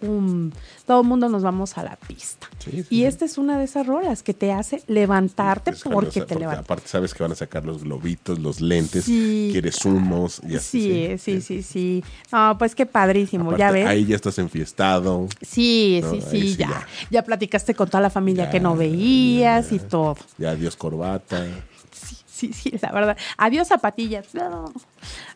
[0.00, 2.48] todo el mundo nos vamos a la pista.
[2.88, 6.64] y esta es una de esas rolas que te hace levantarte pues, porque te levantas.
[6.64, 11.18] Aparte sabes que van a sacar los globitos, los lentes, quieres humos y así.
[11.18, 12.04] Sí, sí, sí, sí.
[12.30, 13.86] No, pues qué padrísimo, ya ves.
[13.86, 15.26] Ahí ya estás enfiestado.
[15.40, 16.86] Sí, sí, sí, ya.
[17.10, 17.24] ya.
[17.24, 20.16] platicaste con toda la familia que no veías y todo.
[20.36, 21.44] Ya adiós corbata.
[21.92, 23.16] Sí, sí, sí, la verdad.
[23.36, 24.28] Adiós zapatillas.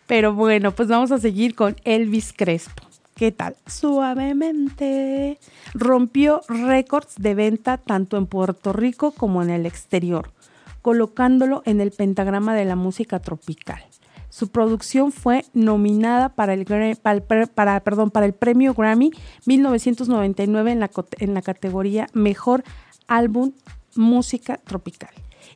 [0.06, 2.91] Pero bueno, pues vamos a seguir con Elvis Crespo.
[3.14, 3.56] ¿Qué tal?
[3.66, 5.38] Suavemente.
[5.74, 10.32] Rompió récords de venta tanto en Puerto Rico como en el exterior,
[10.80, 13.82] colocándolo en el pentagrama de la música tropical.
[14.30, 16.64] Su producción fue nominada para el,
[17.54, 19.12] para, perdón, para el premio Grammy
[19.44, 22.64] 1999 en la, en la categoría Mejor
[23.08, 23.52] Álbum
[23.94, 25.10] Música Tropical.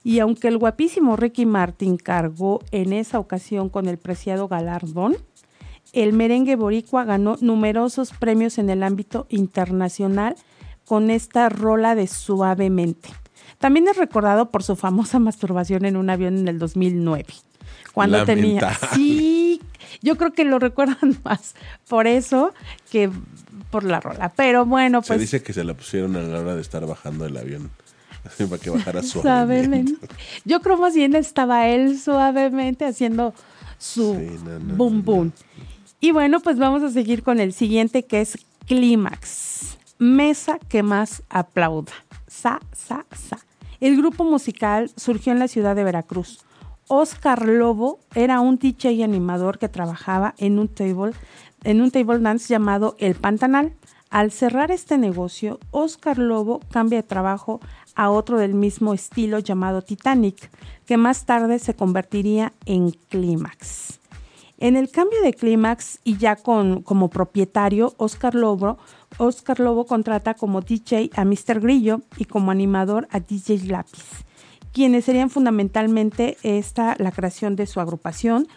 [0.04, 5.16] Y aunque el guapísimo Ricky Martin cargó en esa ocasión con el preciado galardón,
[5.92, 10.36] el merengue boricua ganó numerosos premios en el ámbito internacional
[10.84, 13.10] con esta rola de Suavemente.
[13.58, 17.26] También es recordado por su famosa masturbación en un avión en el 2009,
[17.92, 18.76] cuando tenía...
[18.94, 19.60] Sí,
[20.02, 21.54] yo creo que lo recuerdan más
[21.88, 22.52] por eso
[22.90, 23.10] que
[23.70, 24.32] por la rola.
[24.36, 25.08] Pero bueno, pues...
[25.08, 27.70] Se dice que se la pusieron a la hora de estar bajando el avión.
[28.50, 29.94] Para que bajara suavemente.
[30.44, 33.34] Yo creo más bien estaba él suavemente haciendo
[33.78, 34.14] su
[34.76, 35.32] boom boom.
[36.06, 38.38] Y bueno, pues vamos a seguir con el siguiente que es
[38.68, 39.76] Clímax.
[39.98, 41.90] Mesa que más aplauda.
[42.28, 43.40] Sa, sa, sa.
[43.80, 46.44] El grupo musical surgió en la ciudad de Veracruz.
[46.86, 51.10] Oscar Lobo era un DJ y animador que trabajaba en un table,
[51.64, 53.72] en un table dance llamado El Pantanal.
[54.08, 57.58] Al cerrar este negocio, Oscar Lobo cambia de trabajo
[57.96, 60.52] a otro del mismo estilo llamado Titanic,
[60.86, 63.98] que más tarde se convertiría en Clímax.
[64.58, 68.78] En el cambio de clímax y ya con, como propietario, Oscar Lobo,
[69.58, 71.60] Lobo contrata como DJ a Mr.
[71.60, 74.24] Grillo y como animador a DJ Lápiz,
[74.72, 78.48] quienes serían fundamentalmente esta la creación de su agrupación.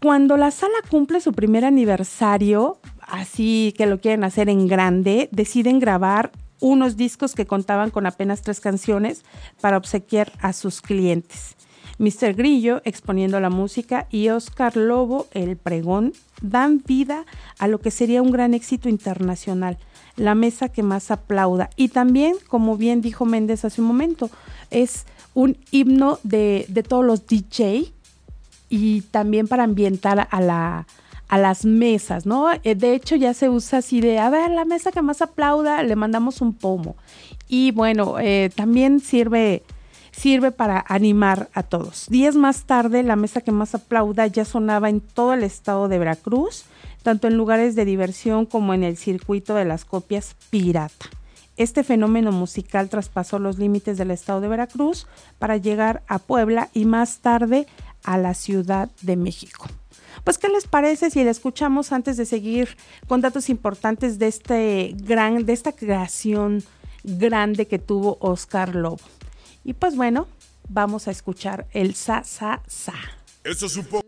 [0.00, 5.78] Cuando la sala cumple su primer aniversario, así que lo quieren hacer en grande, deciden
[5.78, 9.24] grabar unos discos que contaban con apenas tres canciones
[9.60, 11.57] para obsequiar a sus clientes.
[11.98, 12.34] Mr.
[12.34, 17.24] Grillo exponiendo la música y Oscar Lobo, el pregón, dan vida
[17.58, 19.78] a lo que sería un gran éxito internacional,
[20.16, 21.70] la mesa que más aplauda.
[21.76, 24.30] Y también, como bien dijo Méndez hace un momento,
[24.70, 27.92] es un himno de, de todos los DJ
[28.68, 30.86] y también para ambientar a la,
[31.28, 32.50] a las mesas, ¿no?
[32.64, 35.82] Eh, de hecho, ya se usa así de, a ver, la mesa que más aplauda,
[35.82, 36.96] le mandamos un pomo.
[37.48, 39.62] Y bueno, eh, también sirve,
[40.18, 42.06] sirve para animar a todos.
[42.08, 45.98] Días más tarde, la mesa que más aplauda ya sonaba en todo el estado de
[45.98, 46.64] Veracruz,
[47.02, 51.06] tanto en lugares de diversión como en el circuito de las copias pirata.
[51.56, 55.06] Este fenómeno musical traspasó los límites del estado de Veracruz
[55.38, 57.66] para llegar a Puebla y más tarde
[58.04, 59.66] a la Ciudad de México.
[60.24, 62.76] Pues, ¿qué les parece si le escuchamos antes de seguir
[63.06, 66.62] con datos importantes de este gran, de esta creación
[67.04, 68.98] grande que tuvo Oscar Lobo?
[69.64, 70.26] Y pues bueno,
[70.68, 72.94] vamos a escuchar el sa sa sa.
[73.44, 74.06] Eso es un poco.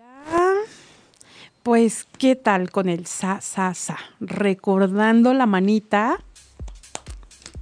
[1.63, 3.99] Pues, ¿qué tal con el sa sa sa?
[4.21, 6.19] Recordando la manita.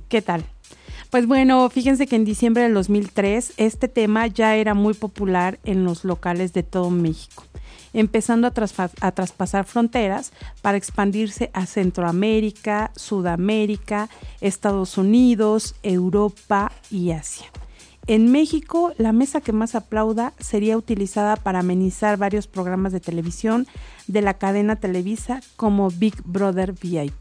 [0.09, 0.45] ¿Qué tal?
[1.11, 5.85] Pues bueno, fíjense que en diciembre del 2003 este tema ya era muy popular en
[5.85, 7.45] los locales de todo México
[7.95, 8.53] empezando a,
[9.01, 14.09] a, traspasar fronteras para expandirse a Centroamérica, Sudamérica,
[14.41, 17.47] Estados Unidos, Europa y Asia.
[18.09, 23.67] En México, la mesa que más aplauda sería utilizada para amenizar varios programas de televisión
[24.07, 27.13] de la cadena Televisa como Big Brother VIP.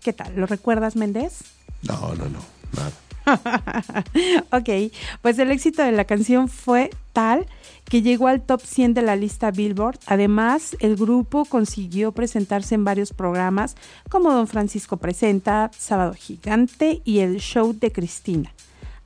[0.00, 0.36] ¿Qué tal?
[0.36, 1.42] ¿Lo recuerdas, Méndez?
[1.82, 2.38] No, no, no,
[2.76, 2.92] nada.
[4.52, 7.46] ok, pues el éxito de la canción fue tal
[7.86, 9.98] que llegó al top 100 de la lista Billboard.
[10.06, 13.74] Además, el grupo consiguió presentarse en varios programas
[14.08, 18.54] como Don Francisco Presenta, Sábado Gigante y el Show de Cristina,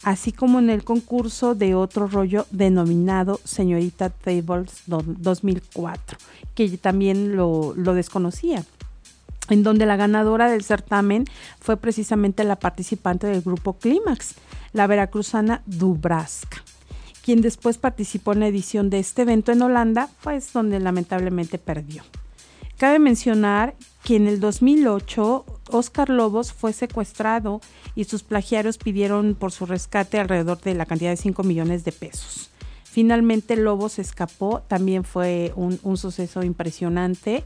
[0.04, 6.18] así como en el concurso de otro rollo denominado Señorita Tables 2004,
[6.54, 8.64] que también lo, desconocía
[9.50, 11.24] en donde la ganadora del certamen
[11.60, 14.36] fue precisamente la participante del grupo Clímax,
[14.72, 16.62] la veracruzana Dubraska,
[17.22, 22.04] quien después participó en la edición de este evento en Holanda, pues donde lamentablemente perdió.
[22.78, 27.60] Cabe mencionar que en el 2008 Oscar Lobos fue secuestrado
[27.94, 31.92] y sus plagiarios pidieron por su rescate alrededor de la cantidad de 5 millones de
[31.92, 32.50] pesos.
[32.84, 37.44] Finalmente Lobos escapó, también fue un, un suceso impresionante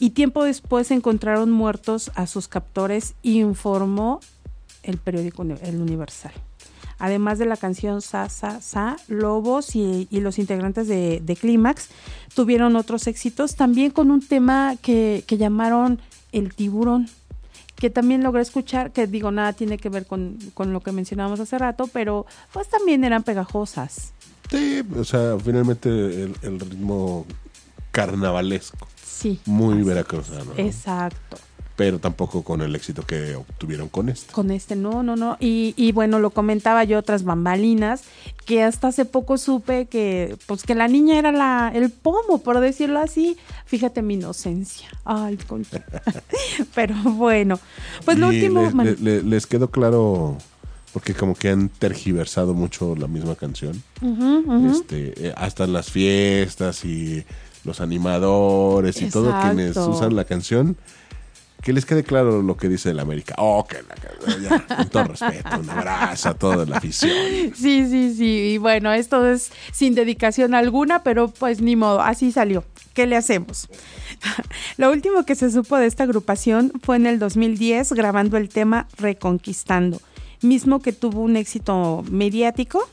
[0.00, 4.20] y tiempo después encontraron muertos a sus captores, informó
[4.84, 6.32] el periódico El Universal.
[6.98, 11.88] Además de la canción Sa Sa Sa, Lobos y, los integrantes de, Clímax
[12.34, 16.00] tuvieron otros éxitos, también con un tema que, llamaron
[16.32, 17.08] El Tiburón,
[17.78, 21.58] que también logré escuchar, que digo, nada tiene que ver con, lo que mencionábamos hace
[21.58, 24.12] rato, pero pues también eran pegajosas.
[24.50, 25.88] Sí, o sea, finalmente
[26.42, 27.26] el ritmo
[27.92, 28.88] carnavalesco.
[29.18, 29.40] Sí.
[29.46, 30.52] Muy veracruzano.
[30.56, 31.38] Exacto.
[31.78, 34.32] Pero tampoco con el éxito que obtuvieron con este.
[34.32, 35.36] Con este, no, no, no.
[35.38, 38.02] Y, y bueno, lo comentaba yo otras bambalinas,
[38.46, 42.58] que hasta hace poco supe que, pues que la niña era la, el pomo, por
[42.58, 43.36] decirlo así.
[43.64, 44.88] Fíjate mi inocencia.
[45.04, 45.84] Ay, concha.
[46.74, 47.60] Pero bueno,
[48.04, 48.68] pues lo último.
[48.98, 50.36] les quedó claro
[50.92, 53.80] porque como que han tergiversado mucho la misma canción.
[54.68, 57.24] Este, eh, hasta las fiestas y
[57.64, 60.76] los animadores y todo quienes usan la canción,
[61.62, 63.34] que les quede claro lo que dice el América.
[63.38, 67.12] Oh, que la, con todo respeto, un abrazo a toda la afición.
[67.54, 68.52] Sí, sí, sí.
[68.52, 72.64] Y bueno, esto es sin dedicación alguna, pero pues ni modo, así salió.
[72.94, 73.68] ¿Qué le hacemos?
[74.76, 78.86] Lo último que se supo de esta agrupación fue en el 2010 grabando el tema
[78.96, 80.00] Reconquistando,
[80.42, 82.88] mismo que tuvo un éxito mediático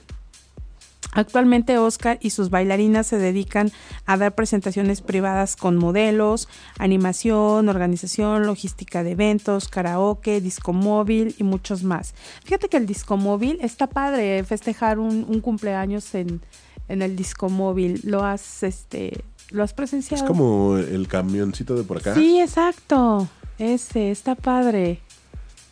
[1.16, 3.72] Actualmente Oscar y sus bailarinas se dedican
[4.06, 11.44] a dar presentaciones privadas con modelos, animación, organización, logística de eventos, karaoke, disco móvil y
[11.44, 12.14] muchos más.
[12.44, 16.42] Fíjate que el disco móvil está padre, festejar un, cumpleaños en,
[16.90, 18.02] el disco móvil.
[18.04, 20.24] Lo has, este, lo has presenciado.
[20.24, 22.14] Es como el camioncito de por acá.
[22.14, 23.28] Sí, exacto.
[23.58, 25.00] Ese, está padre.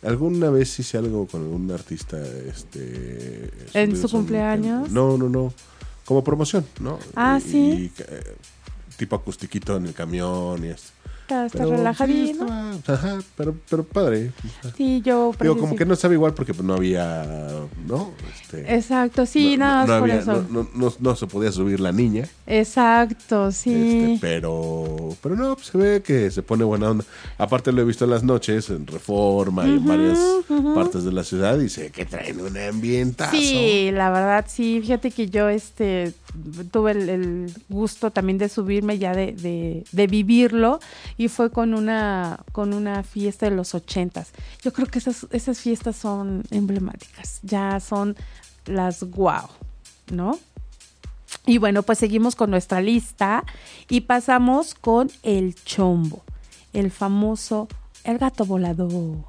[0.04, 2.18] ¿Alguna vez hice algo con un artista
[2.48, 4.90] este en su cumpleaños?
[4.90, 5.52] No, no, no.
[6.04, 6.98] Como promoción, ¿no?
[7.16, 7.90] Ah, sí.
[7.98, 8.36] Eh,
[8.96, 10.93] tipo acustiquito en el camión y esto.
[11.24, 12.46] Está, está Pero, relajadito.
[12.46, 14.30] sí, ajá, pero, pero padre.
[14.76, 15.32] Sí, yo...
[15.40, 17.24] Digo, como que no estaba igual porque pues, no había,
[17.88, 18.10] ¿no?
[18.42, 20.46] Este, Exacto, sí, no, nada no, más por había- eso.
[20.50, 22.28] no- no- no- no se podía subir la niña.
[22.46, 23.72] Exacto, sí.
[23.72, 27.04] Este, pero, pero no, pues, se ve que se pone buena onda.
[27.38, 30.18] Aparte lo he visto en las noches, en Reforma y en varias
[30.74, 33.32] partes de la ciudad y sé que traen un ambientazo.
[33.34, 34.80] Sí, la verdad, sí.
[34.82, 36.12] Fíjate que yo este
[36.70, 40.80] tuve el, gusto también de subirme ya de, de, de vivirlo
[41.16, 44.32] y fue con una con una fiesta de los ochentas.
[44.62, 48.16] Yo creo que esas, esas fiestas son emblemáticas, ya son
[48.66, 49.48] las guau,
[50.12, 50.38] ¿no?
[51.46, 53.44] Y bueno, pues seguimos con nuestra lista
[53.88, 56.24] y pasamos con el chombo,
[56.72, 57.68] el famoso,
[58.04, 59.24] el gato volador.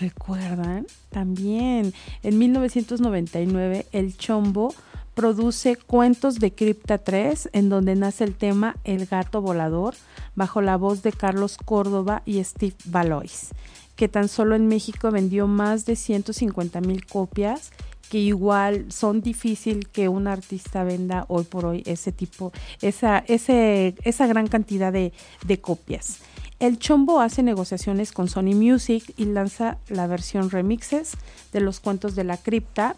[0.00, 0.86] ¿Recuerdan?
[1.10, 4.74] También en 1999 el chombo
[5.14, 9.94] produce Cuentos de Cripta 3, en donde nace el tema El gato volador,
[10.34, 13.50] bajo la voz de Carlos Córdoba y Steve Valois,
[13.96, 17.70] que tan solo en México vendió más de 150 mil copias
[18.08, 22.52] que igual son difícil que un artista venda hoy por hoy ese tipo,
[22.82, 25.14] esa, ese, esa gran cantidad de,
[25.46, 26.18] de copias.
[26.60, 31.12] El Chombo hace negociaciones con Sony Music y lanza la versión remixes
[31.52, 32.96] de los cuentos de la cripta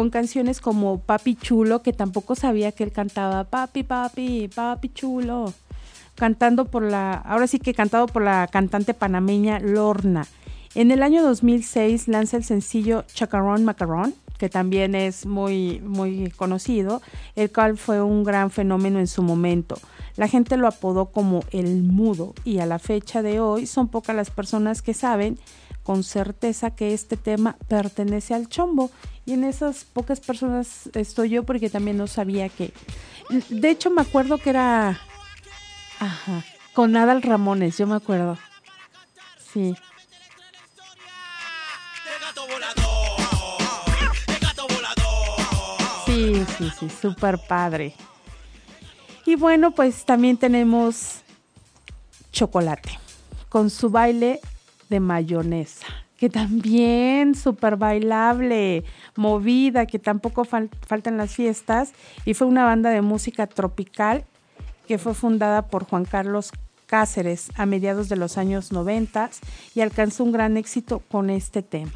[0.00, 5.52] con canciones como Papi Chulo, que tampoco sabía que él cantaba Papi, Papi, Papi Chulo,
[6.14, 10.26] cantando por la, ahora sí que cantado por la cantante panameña Lorna.
[10.74, 17.02] En el año 2006 lanza el sencillo Chacarrón Macarrón, que también es muy, muy conocido,
[17.36, 19.78] el cual fue un gran fenómeno en su momento.
[20.16, 24.16] La gente lo apodó como el mudo y a la fecha de hoy son pocas
[24.16, 25.38] las personas que saben
[25.82, 28.90] con certeza que este tema pertenece al chombo
[29.26, 32.72] y en esas pocas personas estoy yo porque también no sabía que...
[33.48, 35.00] De hecho me acuerdo que era...
[35.98, 38.38] Ajá, con Adal Ramones, yo me acuerdo.
[39.52, 39.74] Sí.
[46.06, 47.94] Sí, sí, sí, súper padre.
[49.26, 51.20] Y bueno, pues también tenemos
[52.32, 52.98] chocolate
[53.48, 54.40] con su baile
[54.90, 55.86] de mayonesa,
[56.18, 58.84] que también súper bailable,
[59.16, 61.92] movida, que tampoco fal faltan las fiestas.
[62.26, 64.24] Y fue una banda de música tropical
[64.86, 66.50] que fue fundada por Juan Carlos
[66.86, 69.30] Cáceres a mediados de los años 90
[69.76, 71.92] y alcanzó un gran éxito con este tema.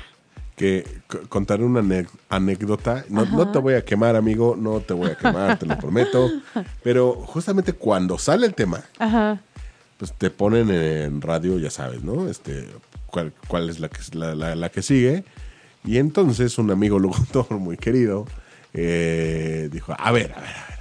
[0.54, 0.86] Que
[1.28, 1.82] contaré una
[2.28, 3.04] anécdota.
[3.08, 6.30] No, no te voy a quemar, amigo, no te voy a quemar, te lo prometo.
[6.84, 9.40] Pero justamente cuando sale el tema, Ajá.
[9.98, 12.28] Pues te ponen en radio, ya sabes, ¿no?
[12.28, 12.66] Este,
[13.06, 15.24] cuál, cuál es la que, la, la- la que sigue.
[15.84, 18.26] Y entonces un amigo locutor muy querido
[18.72, 20.74] eh, dijo, a ver, a ver, a ver.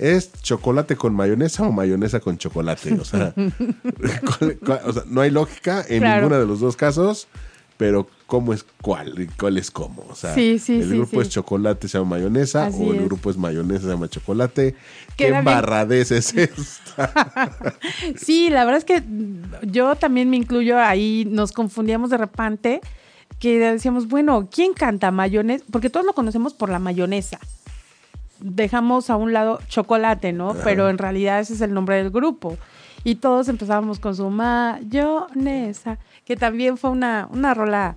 [0.00, 2.92] ¿Es chocolate con mayonesa o mayonesa con chocolate?
[3.00, 3.32] O sea,
[4.38, 6.22] ¿cuál- cuál- o sea, no hay lógica en Claro.
[6.22, 7.26] ninguno de los dos casos,
[7.78, 9.18] pero ¿cómo es cuál?
[9.20, 10.04] ¿Y ¿Cuál es cómo?
[10.08, 12.98] O sea, Sí, sí, el sí, grupo es chocolate, se llama mayonesa, Así o el
[13.00, 13.04] es.
[13.06, 14.76] grupo es mayonesa, se llama chocolate.
[15.16, 17.50] ¿Qué embarradez es esta?
[18.16, 19.02] Sí, la verdad es que
[19.62, 22.80] yo también me incluyo ahí, nos confundíamos de repente,
[23.40, 25.64] que decíamos, bueno, ¿quién canta mayonesa?
[25.70, 27.38] Porque todos lo conocemos por la mayonesa.
[28.40, 30.54] Dejamos a un lado chocolate, ¿no?
[30.64, 32.58] Pero en realidad ese es el nombre del grupo.
[33.04, 37.96] Y todos empezábamos con su mayonesa, que también fue una, una rola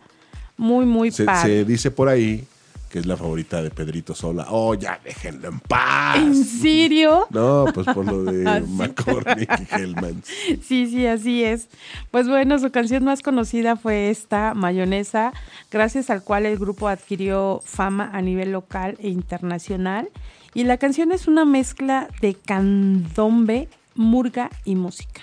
[0.58, 1.50] muy, muy Se, padre.
[1.60, 2.46] se dice por ahí
[2.90, 4.48] que es la favorita de Pedrito Sola.
[4.50, 6.18] Oh, ya déjenlo en paz.
[6.18, 7.26] ¿En serio?
[7.32, 8.68] No, pues por lo de Así.
[8.68, 10.22] McCormick y Hellman.
[10.62, 11.70] Sí, sí, así es.
[12.12, 15.32] Pues bueno, su canción más conocida fue esta, Mayonesa,
[15.72, 20.10] gracias al cual el grupo adquirió fama a nivel local e internacional.
[20.54, 25.22] Y la canción es una mezcla de candombe, murga y música.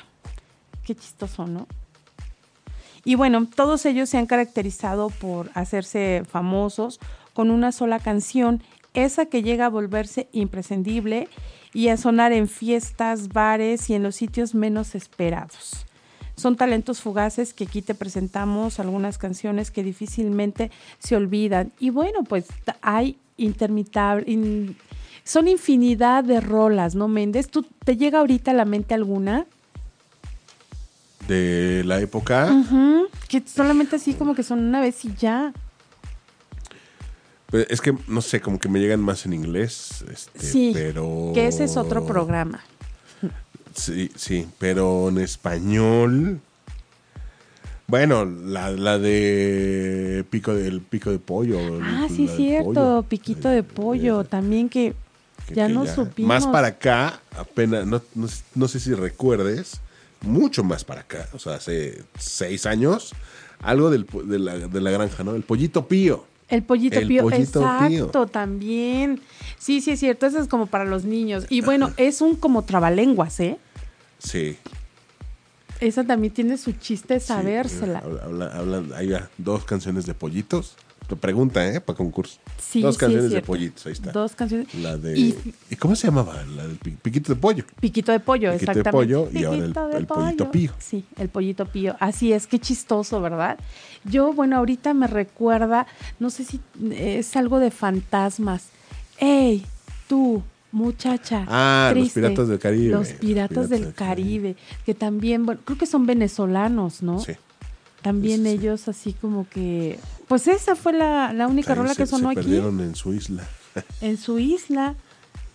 [0.85, 1.67] Qué chistoso, ¿no?
[3.09, 7.01] Y bueno, todos ellos se han caracterizado por hacerse famosos
[7.33, 11.27] con una sola canción, esa que llega a volverse imprescindible
[11.73, 15.87] y a sonar en fiestas, bares y en los sitios menos esperados.
[16.37, 21.73] Son talentos fugaces que aquí te presentamos algunas canciones que difícilmente se olvidan.
[21.81, 22.45] Y bueno, pues
[22.83, 24.77] hay intermitable, in-
[25.25, 27.49] son infinidad de rolas, ¿no, Méndez?
[27.49, 29.47] ¿Tú te llega ahorita a la mente alguna?
[31.29, 32.51] De la época,
[33.29, 35.53] Que solamente así como que son una vez y ya.
[37.51, 40.05] pues, es que no sé, como que me llegan más en inglés.
[40.11, 41.31] Este, Sí, pero.
[41.35, 42.61] que ese es otro programa.
[43.75, 46.41] Sí, sí, pero en español.
[47.87, 51.59] Bueno, la, la de pico del pico de pollo.
[51.83, 53.03] Ah, sí, cierto, pollo.
[53.03, 54.95] piquito de pollo, también que,
[55.47, 56.29] Que- ya que no supimos.
[56.29, 59.81] Más para acá, apenas, no, no, no sé si recuerdes,
[60.23, 63.13] mucho más para acá, o sea, hace seis años,
[63.61, 65.35] algo del de, la, de la granja, ¿no?
[65.35, 66.25] El pollito pío.
[66.49, 68.27] El pollito El pío, pollito exacto, pío.
[68.27, 69.21] también.
[69.59, 71.45] Sí, sí es cierto, eso es como para los niños.
[71.51, 73.59] Y bueno, es un como trabalenguas, ¿eh?
[74.19, 74.57] Sí.
[75.81, 77.99] Esa también tiene su chiste sí, sabérsela.
[78.01, 80.75] habla- habla- hablan, hay dos canciones de pollitos.
[81.17, 81.81] Pregunta, ¿eh?
[81.81, 82.39] Para concurso.
[82.59, 84.13] Sí, dos canciones es de pollitos, ahí está.
[84.13, 84.73] Dos canciones.
[84.75, 85.19] La de.
[85.19, 86.43] Y- ¿Y, cómo se llamaba?
[86.55, 87.65] La del pi- piquito de pollo.
[87.81, 88.91] Piquito de pollo, Piquito de exactamente.
[88.91, 90.51] pollo y ahora el- Piquito de el pollito pollo.
[90.51, 90.73] pío.
[90.79, 91.97] Sí, el pollito pío.
[92.01, 93.59] Así es, qué chistoso, ¿verdad?
[94.05, 95.87] Yo, bueno, ahorita me recuerda,
[96.21, 96.61] no sé si
[96.93, 98.67] es algo de fantasmas.
[99.19, 99.65] ¡Ey,
[100.09, 100.43] tú,
[100.73, 101.45] muchacha!
[101.49, 102.11] Ah, los!
[102.11, 102.93] Piratas del Caribe.
[102.93, 104.57] Los piratas, del, Caribe,
[104.87, 107.19] que también, bueno, creo que son venezolanos, ¿no?
[107.21, 107.33] Sí.
[108.03, 109.99] También ellos así como que...
[110.29, 113.13] Pues esa fue la, la única rola se, que sonó se aquí, perdieron en su
[113.13, 113.45] isla.
[114.01, 114.95] en su isla.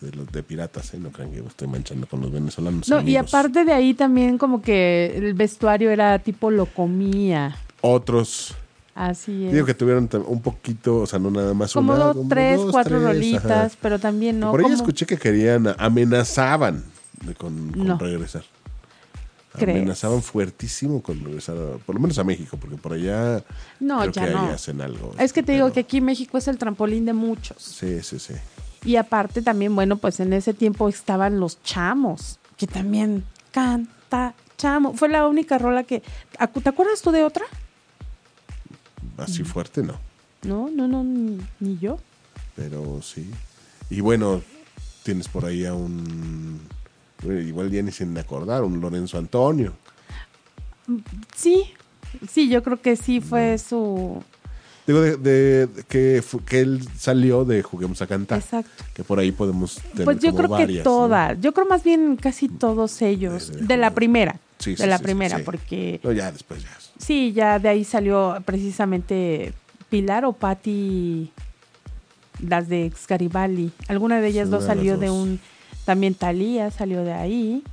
[0.02, 0.98] De los de piratas, ¿eh?
[1.00, 2.90] No crean que estoy manchando con los venezolanos.
[2.90, 7.56] No, y aparte de ahí también como que el vestuario era tipo lo comía.
[7.82, 8.54] Otros.
[8.96, 9.54] Así es.
[9.54, 12.58] Digo que tuvieron un poquito, o sea, no nada más como una, dos, como tres,
[12.58, 13.78] dos, cuatro tres, rolitas, ajá.
[13.82, 14.52] pero también no.
[14.52, 16.84] Por ahí como- escuché que querían, amenazaban
[17.26, 17.98] de con, con No.
[17.98, 18.44] regresar.
[19.58, 19.78] ¿Crees?
[19.78, 23.44] Amenazaban fuertísimo con regresar, a- por lo menos a México, porque por allá
[23.80, 24.42] No, creo ya que no.
[24.48, 25.14] ahí hacen algo.
[25.20, 27.62] Es que te digo que aquí México es el trampolín de muchos.
[27.62, 28.34] Sí, sí, sí.
[28.86, 34.94] Y aparte también, bueno, pues en ese tiempo estaban los chamos, que también canta chamo.
[34.94, 36.02] Fue la única rola que...
[36.40, 37.46] ¿Acu- ¿Te acuerdas tú de otra?
[39.18, 40.00] Así fuerte no,
[40.44, 42.00] No, no, no, ni, ni yo.
[42.56, 43.30] pero sí.
[43.90, 44.42] Y bueno,
[45.04, 46.60] tienes por ahí a un...
[47.24, 49.74] bueno, igual ya ni sin acordar, un Lorenzo Antonio.
[51.36, 51.66] Sí,
[52.30, 54.22] sí, yo creo que sí fue su...
[54.86, 58.40] Digo, de, de- de que, que él salió de Juguemos a Cantar.
[58.40, 58.84] Exacto.
[58.94, 60.84] Que por ahí podemos tener Pues yo como creo varias, que ¿no?
[60.84, 64.84] todas, yo creo más bien casi todos ellos, De- de, de- la primera, Sí, de
[64.84, 66.70] sí, la sí, primera, porque No, ya después ya.
[66.98, 69.54] sí, ya de ahí salió precisamente
[69.90, 71.32] Pilar o Patti,
[72.46, 75.40] las de Garibaldi, alguna de ellas dos de salió de un,
[75.86, 77.64] también Talía salió de ahí.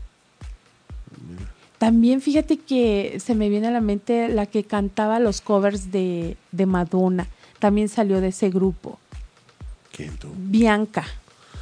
[1.78, 6.36] También fíjate que se me viene a la mente la que cantaba los covers de,
[6.52, 7.26] de Madonna,
[7.58, 8.98] también salió de ese grupo.
[9.96, 10.28] ¿Quién tú?
[10.36, 11.04] Bianca.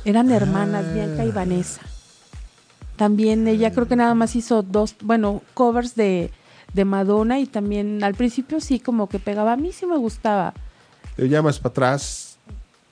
[0.04, 0.92] Eran hermanas, Ah.
[0.92, 1.82] Bianca y Vanessa.
[2.96, 6.32] También ella creo que nada más hizo dos, bueno, covers de,
[6.72, 9.52] de Madonna y también al principio sí como que pegaba.
[9.52, 10.52] A mí sí me gustaba.
[11.14, 12.38] Te llamas para atrás,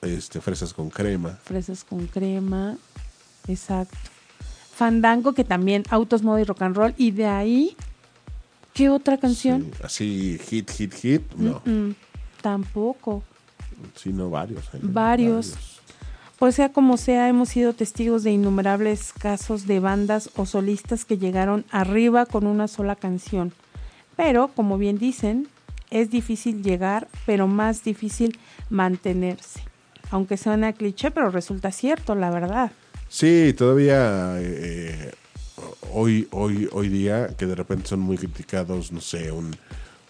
[0.02, 1.30] este, fresas con crema.
[1.42, 2.76] Fresas con crema.
[3.48, 3.96] Exacto.
[4.74, 6.94] Fandango que también autos, moda y rock and roll.
[6.96, 7.76] Y de ahí,
[8.74, 9.62] ¿qué otra canción?
[9.62, 11.22] Sí, así, hit, hit, hit.
[11.36, 11.92] No, Mm,
[12.42, 13.22] tampoco.
[13.94, 14.64] sino varios.
[14.74, 14.78] ¿eh?
[14.82, 15.54] Varios.
[16.38, 21.16] Pues sea como sea, hemos sido testigos de innumerables casos de bandas o solistas que
[21.16, 23.52] llegaron arriba con una sola canción.
[24.16, 25.48] Pero, como bien dicen,
[25.90, 28.38] es difícil llegar, pero más difícil
[28.68, 29.60] mantenerse.
[30.10, 32.70] Aunque suena cliché, pero resulta cierto, la verdad.
[33.08, 35.12] Sí, todavía eh,
[35.92, 39.56] hoy, hoy, hoy día que de repente son muy criticados, no sé, un,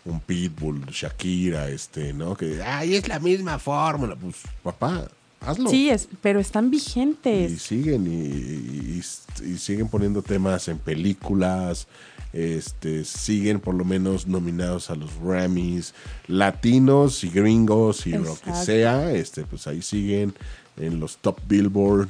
[0.04, 2.36] un Pitbull, Shakira, este, ¿no?
[2.36, 4.16] Que, ay, es la misma fórmula.
[4.16, 5.08] Pues, papá,
[5.40, 5.68] hazlo.
[5.70, 7.62] Sí, es, pero están Y vigentes.
[7.62, 9.02] siguen y, y-
[9.44, 11.86] y- y siguen poniendo temas en películas,
[12.32, 15.94] este, siguen por lo menos nominados a los Grammys,
[16.26, 20.34] latinos y gringos y lo que sea, este, pues ahí siguen
[20.78, 22.08] en los top Billboard,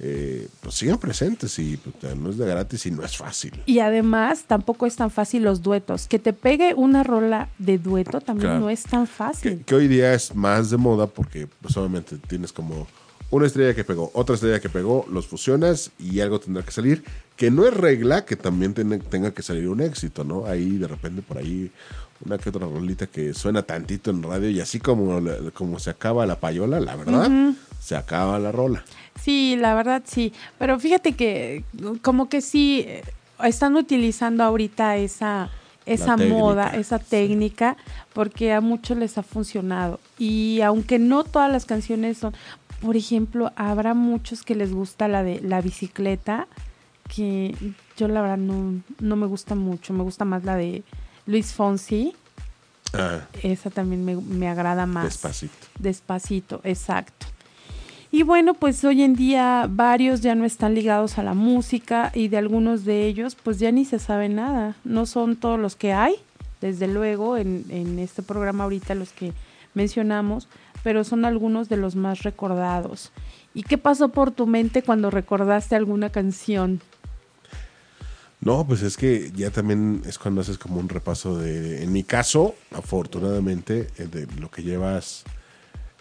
[0.00, 3.52] eh, pues siguen presentes y pues, no es de gratis y no es fácil.
[3.66, 6.06] Y además, tampoco es tan fácil los duetos.
[6.06, 8.60] Que te pegue una rola de dueto también Claro.
[8.60, 9.64] no es tan fácil.
[9.64, 12.86] que hoy día es más de moda porque pues obviamente tienes como
[13.30, 17.04] una estrella que pegó, otra estrella que pegó, los fusionas y algo tendrá que salir,
[17.36, 20.46] que no es regla que también tenga que salir un éxito, ¿no?
[20.46, 21.70] Ahí de repente por ahí
[22.24, 25.20] una que otra rolita que suena tantito en radio y así como,
[25.52, 27.30] como se acaba la payola, la verdad,
[27.80, 28.82] se acaba la rola.
[29.22, 30.32] Sí, la verdad sí.
[30.58, 31.64] Pero fíjate que
[32.02, 33.02] como que sí eh,
[33.44, 35.50] están utilizando ahorita esa,
[35.86, 37.04] esa técnica, moda, esa sí.
[37.10, 37.76] técnica,
[38.12, 40.00] porque a muchos les ha funcionado.
[40.18, 42.34] Y aunque no todas las canciones son,
[42.80, 46.46] por ejemplo, habrá muchos que les gusta la de la bicicleta,
[47.08, 47.54] que
[47.96, 49.92] yo la verdad no, no me gusta mucho.
[49.92, 50.82] Me gusta más la de
[51.26, 52.14] Luis Fonsi.
[52.94, 55.04] Ah, Esa también me, me agrada más.
[55.04, 55.66] despacito.
[55.78, 57.26] Despacito, exacto.
[58.10, 62.28] Y bueno, pues hoy en día varios ya no están ligados a la música y
[62.28, 64.76] de algunos de ellos pues ya ni se sabe nada.
[64.84, 66.14] No son todos los que hay,
[66.60, 69.32] desde luego, en, en este programa ahorita los que
[69.74, 70.48] mencionamos,
[70.82, 73.12] pero son algunos de los más recordados.
[73.52, 76.80] ¿Y qué pasó por tu mente cuando recordaste alguna canción?
[78.40, 82.04] No, pues es que ya también es cuando haces como un repaso de, en mi
[82.04, 85.24] caso, afortunadamente, eh, de lo que llevas,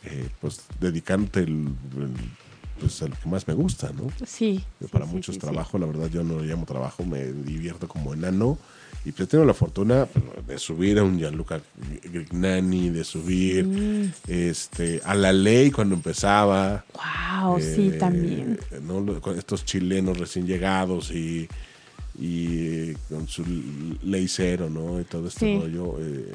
[0.10, 2.12] eh, pues dedicándote el, el-
[2.80, 4.12] pues, a lo que más me gusta, ¿no?
[4.26, 4.64] Sí.
[4.92, 7.88] Para sí, muchos sí, sí, trabajo, la verdad yo no lo llamo trabajo, me divierto
[7.88, 8.58] como enano.
[9.06, 11.62] Y pues tengo la fortuna pues, de subir a un Gianluca
[12.04, 16.84] Grignani, de subir este, a la ley cuando empezaba.
[16.94, 18.60] Wow, sí, Eh, también.
[18.84, 19.04] ¿no?
[19.36, 21.48] Estos chilenos recién llegados y,
[22.20, 23.44] y con su
[24.04, 25.00] ley cero, ¿no?
[25.00, 25.60] Y todo este Sí.
[25.60, 25.98] rollo.
[26.00, 26.34] eh,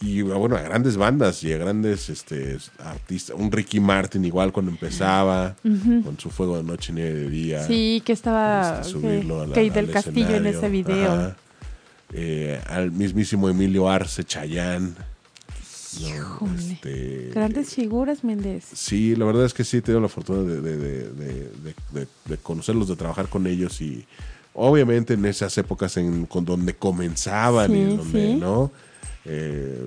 [0.00, 3.36] y bueno, a grandes bandas y a grandes este, artistas.
[3.38, 7.66] Un Ricky Martin igual cuando empezaba, con su fuego de noche y nieve de día.
[7.66, 11.34] Sí, que estaba este, subirlo a la- Kate del Castillo en ese video.
[12.12, 14.94] Eh, al mismísimo Emilio Arce Chayán.
[16.00, 16.06] ¿no?
[16.08, 16.72] Híjole.
[16.72, 18.64] Este, Grandes figuras, Méndez.
[18.72, 21.08] Sí, la verdad es que sí he tenido la fortuna de, de-
[22.26, 24.06] de- conocerlos, de trabajar con ellos y
[24.54, 28.36] obviamente en esas épocas en con donde comenzaban y donde, sí.
[28.36, 28.70] ¿no?
[29.28, 29.86] Eh,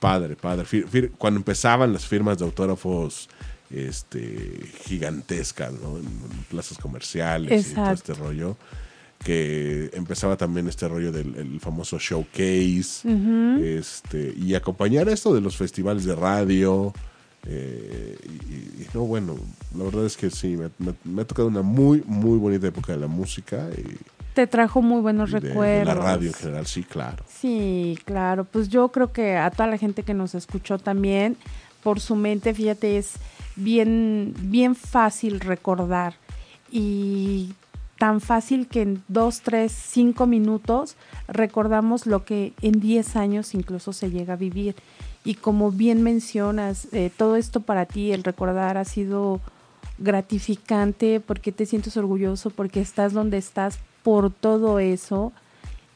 [0.00, 0.64] padre, padre.
[0.66, 3.28] Fir- fir- cuando empezaban las firmas de autógrafos
[3.70, 5.96] este, gigantescas, ¿no?
[5.98, 8.56] En, en plazas comerciales y todo este rollo.
[9.24, 13.08] Que empezaba también este rollo del el famoso showcase.
[13.62, 16.92] este, y acompañar esto de los festivales de radio.
[17.46, 19.36] eh, y, y- y no, bueno,
[19.76, 22.92] la verdad es que sí, me, me- me ha tocado una muy, muy bonita época
[22.92, 23.96] de la música y,
[24.34, 25.94] Te trajo muy buenos y de- de, recuerdos.
[25.96, 27.24] la radio en general, sí, claro.
[27.28, 28.44] Sí, claro.
[28.44, 31.36] Pues yo creo que a toda la gente que nos escuchó también,
[31.82, 33.14] por su mente, fíjate, es
[33.56, 36.14] bien, bien fácil recordar.
[36.70, 37.52] Y
[37.98, 40.96] tan fácil que en dos, tres, cinco minutos
[41.28, 44.74] recordamos lo que en diez años incluso se llega a vivir.
[45.24, 49.40] Y como bien mencionas, eh, todo esto para ti, el recordar ha sido
[49.98, 55.32] gratificante porque te sientes orgulloso, porque estás donde estás por todo eso.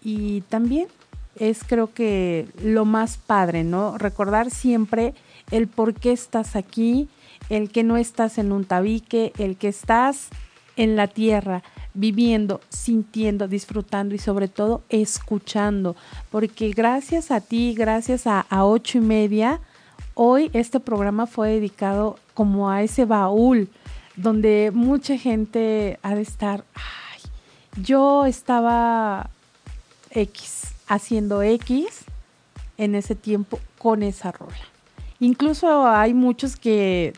[0.03, 0.89] Y también
[1.37, 3.99] es creo que lo más padre, ¿no?
[3.99, 5.15] Recordar siempre
[5.51, 7.09] el por qué estás aquí,
[7.51, 10.29] el que no estás en un tabique, el que estás
[10.77, 11.63] en la tierra,
[11.95, 15.97] viviendo, sintiendo, disfrutando y sobre todo escuchando.
[16.31, 19.61] Porque gracias a ti, gracias a, a ocho y media,
[20.15, 23.69] hoy este programa fue dedicado como a ese baúl
[24.17, 26.65] donde mucha gente ha de estar,
[27.83, 29.31] yo estaba
[30.11, 31.87] X, haciendo X
[32.79, 34.57] en ese tiempo con esa rola.
[35.20, 37.12] Incluso hay muchos que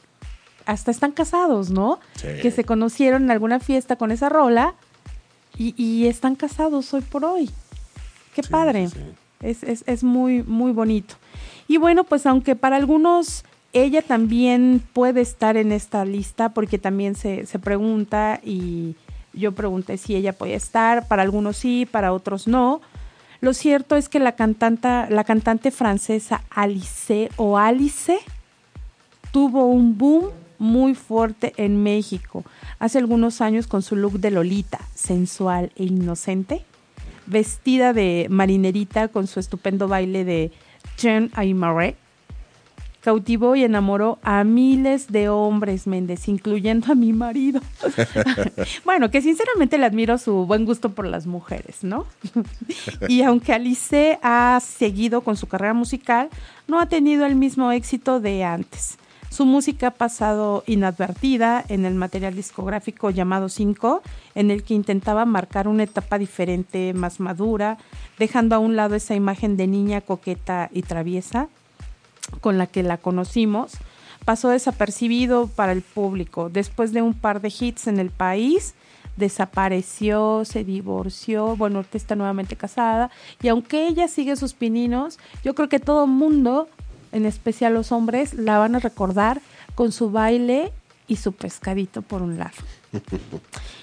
[0.67, 1.99] hasta están casados, ¿no?
[2.15, 2.29] Sí.
[2.43, 4.75] Que se conocieron en alguna fiesta con esa rola
[5.57, 7.51] y, y están casados hoy por hoy.
[8.35, 8.89] Qué Sí, padre.
[8.89, 8.99] sí.
[9.41, 11.15] Es, es, es muy, muy bonito.
[11.69, 17.15] Y bueno, pues aunque para algunos ella también puede estar en esta lista, porque también
[17.15, 18.97] se, se pregunta y
[19.33, 22.81] yo pregunté si ella podía estar, para algunos sí, para otros no.
[23.41, 24.35] Lo cierto es que la,
[25.11, 28.19] la cantante francesa Alice o Alice
[29.31, 32.45] tuvo un boom muy fuerte en México
[32.79, 36.65] hace algunos años con su look de Lolita, sensual e inocente,
[37.27, 40.51] vestida de marinerita con su estupendo baile de
[40.97, 41.97] Jean Aymare.
[43.09, 47.63] Cautivó y enamoró a miles de hombres, Méndez, incluyendo a mi marido.
[48.85, 52.05] bueno, que sinceramente le admiro su buen gusto por las mujeres, ¿no?
[53.09, 56.29] y aunque Alice ha seguido con su carrera musical,
[56.67, 58.99] no ha tenido el mismo éxito de antes.
[59.31, 64.03] Su música ha pasado inadvertida en el material discográfico llamado 5,
[64.35, 67.79] en el que intentaba marcar una etapa diferente, más madura,
[68.19, 71.49] dejando a un lado esa imagen de niña coqueta y traviesa
[72.41, 73.73] con la que la conocimos.
[74.25, 76.51] Pasó desapercibido para el público.
[76.51, 78.75] Después de un par de hits en el país,
[79.17, 83.11] desapareció, se divorció, bueno, ahorita está nuevamente casada.
[83.43, 86.69] Y aunque ella sigue sus pininos, yo creo que todo el mundo
[87.13, 89.41] en especial los hombres, la van a recordar
[89.75, 90.73] con su baile
[91.07, 92.57] y su pescadito por un lado.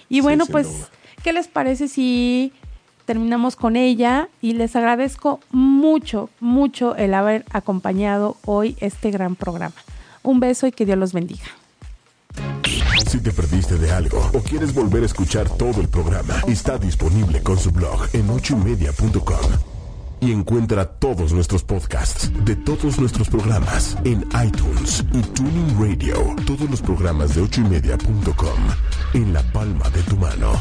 [0.07, 0.67] Y bueno, pues.
[1.23, 2.53] ¿qué les parece si
[3.05, 4.29] terminamos con ella?
[4.41, 9.75] Y les agradezco mucho, mucho el haber acompañado hoy este gran programa.
[10.23, 11.45] Un beso y que Dios los bendiga.
[13.07, 17.41] Si te perdiste de algo o quieres volver a escuchar todo el programa, está disponible
[17.41, 19.51] con su blog en ochoymedia.com.
[20.21, 26.15] Y encuentra todos nuestros podcasts de todos nuestros programas en iTunes y Tuning Radio.
[26.45, 28.59] Todos los programas de ochoymedia.com
[29.13, 30.53] en la palma de tu mano.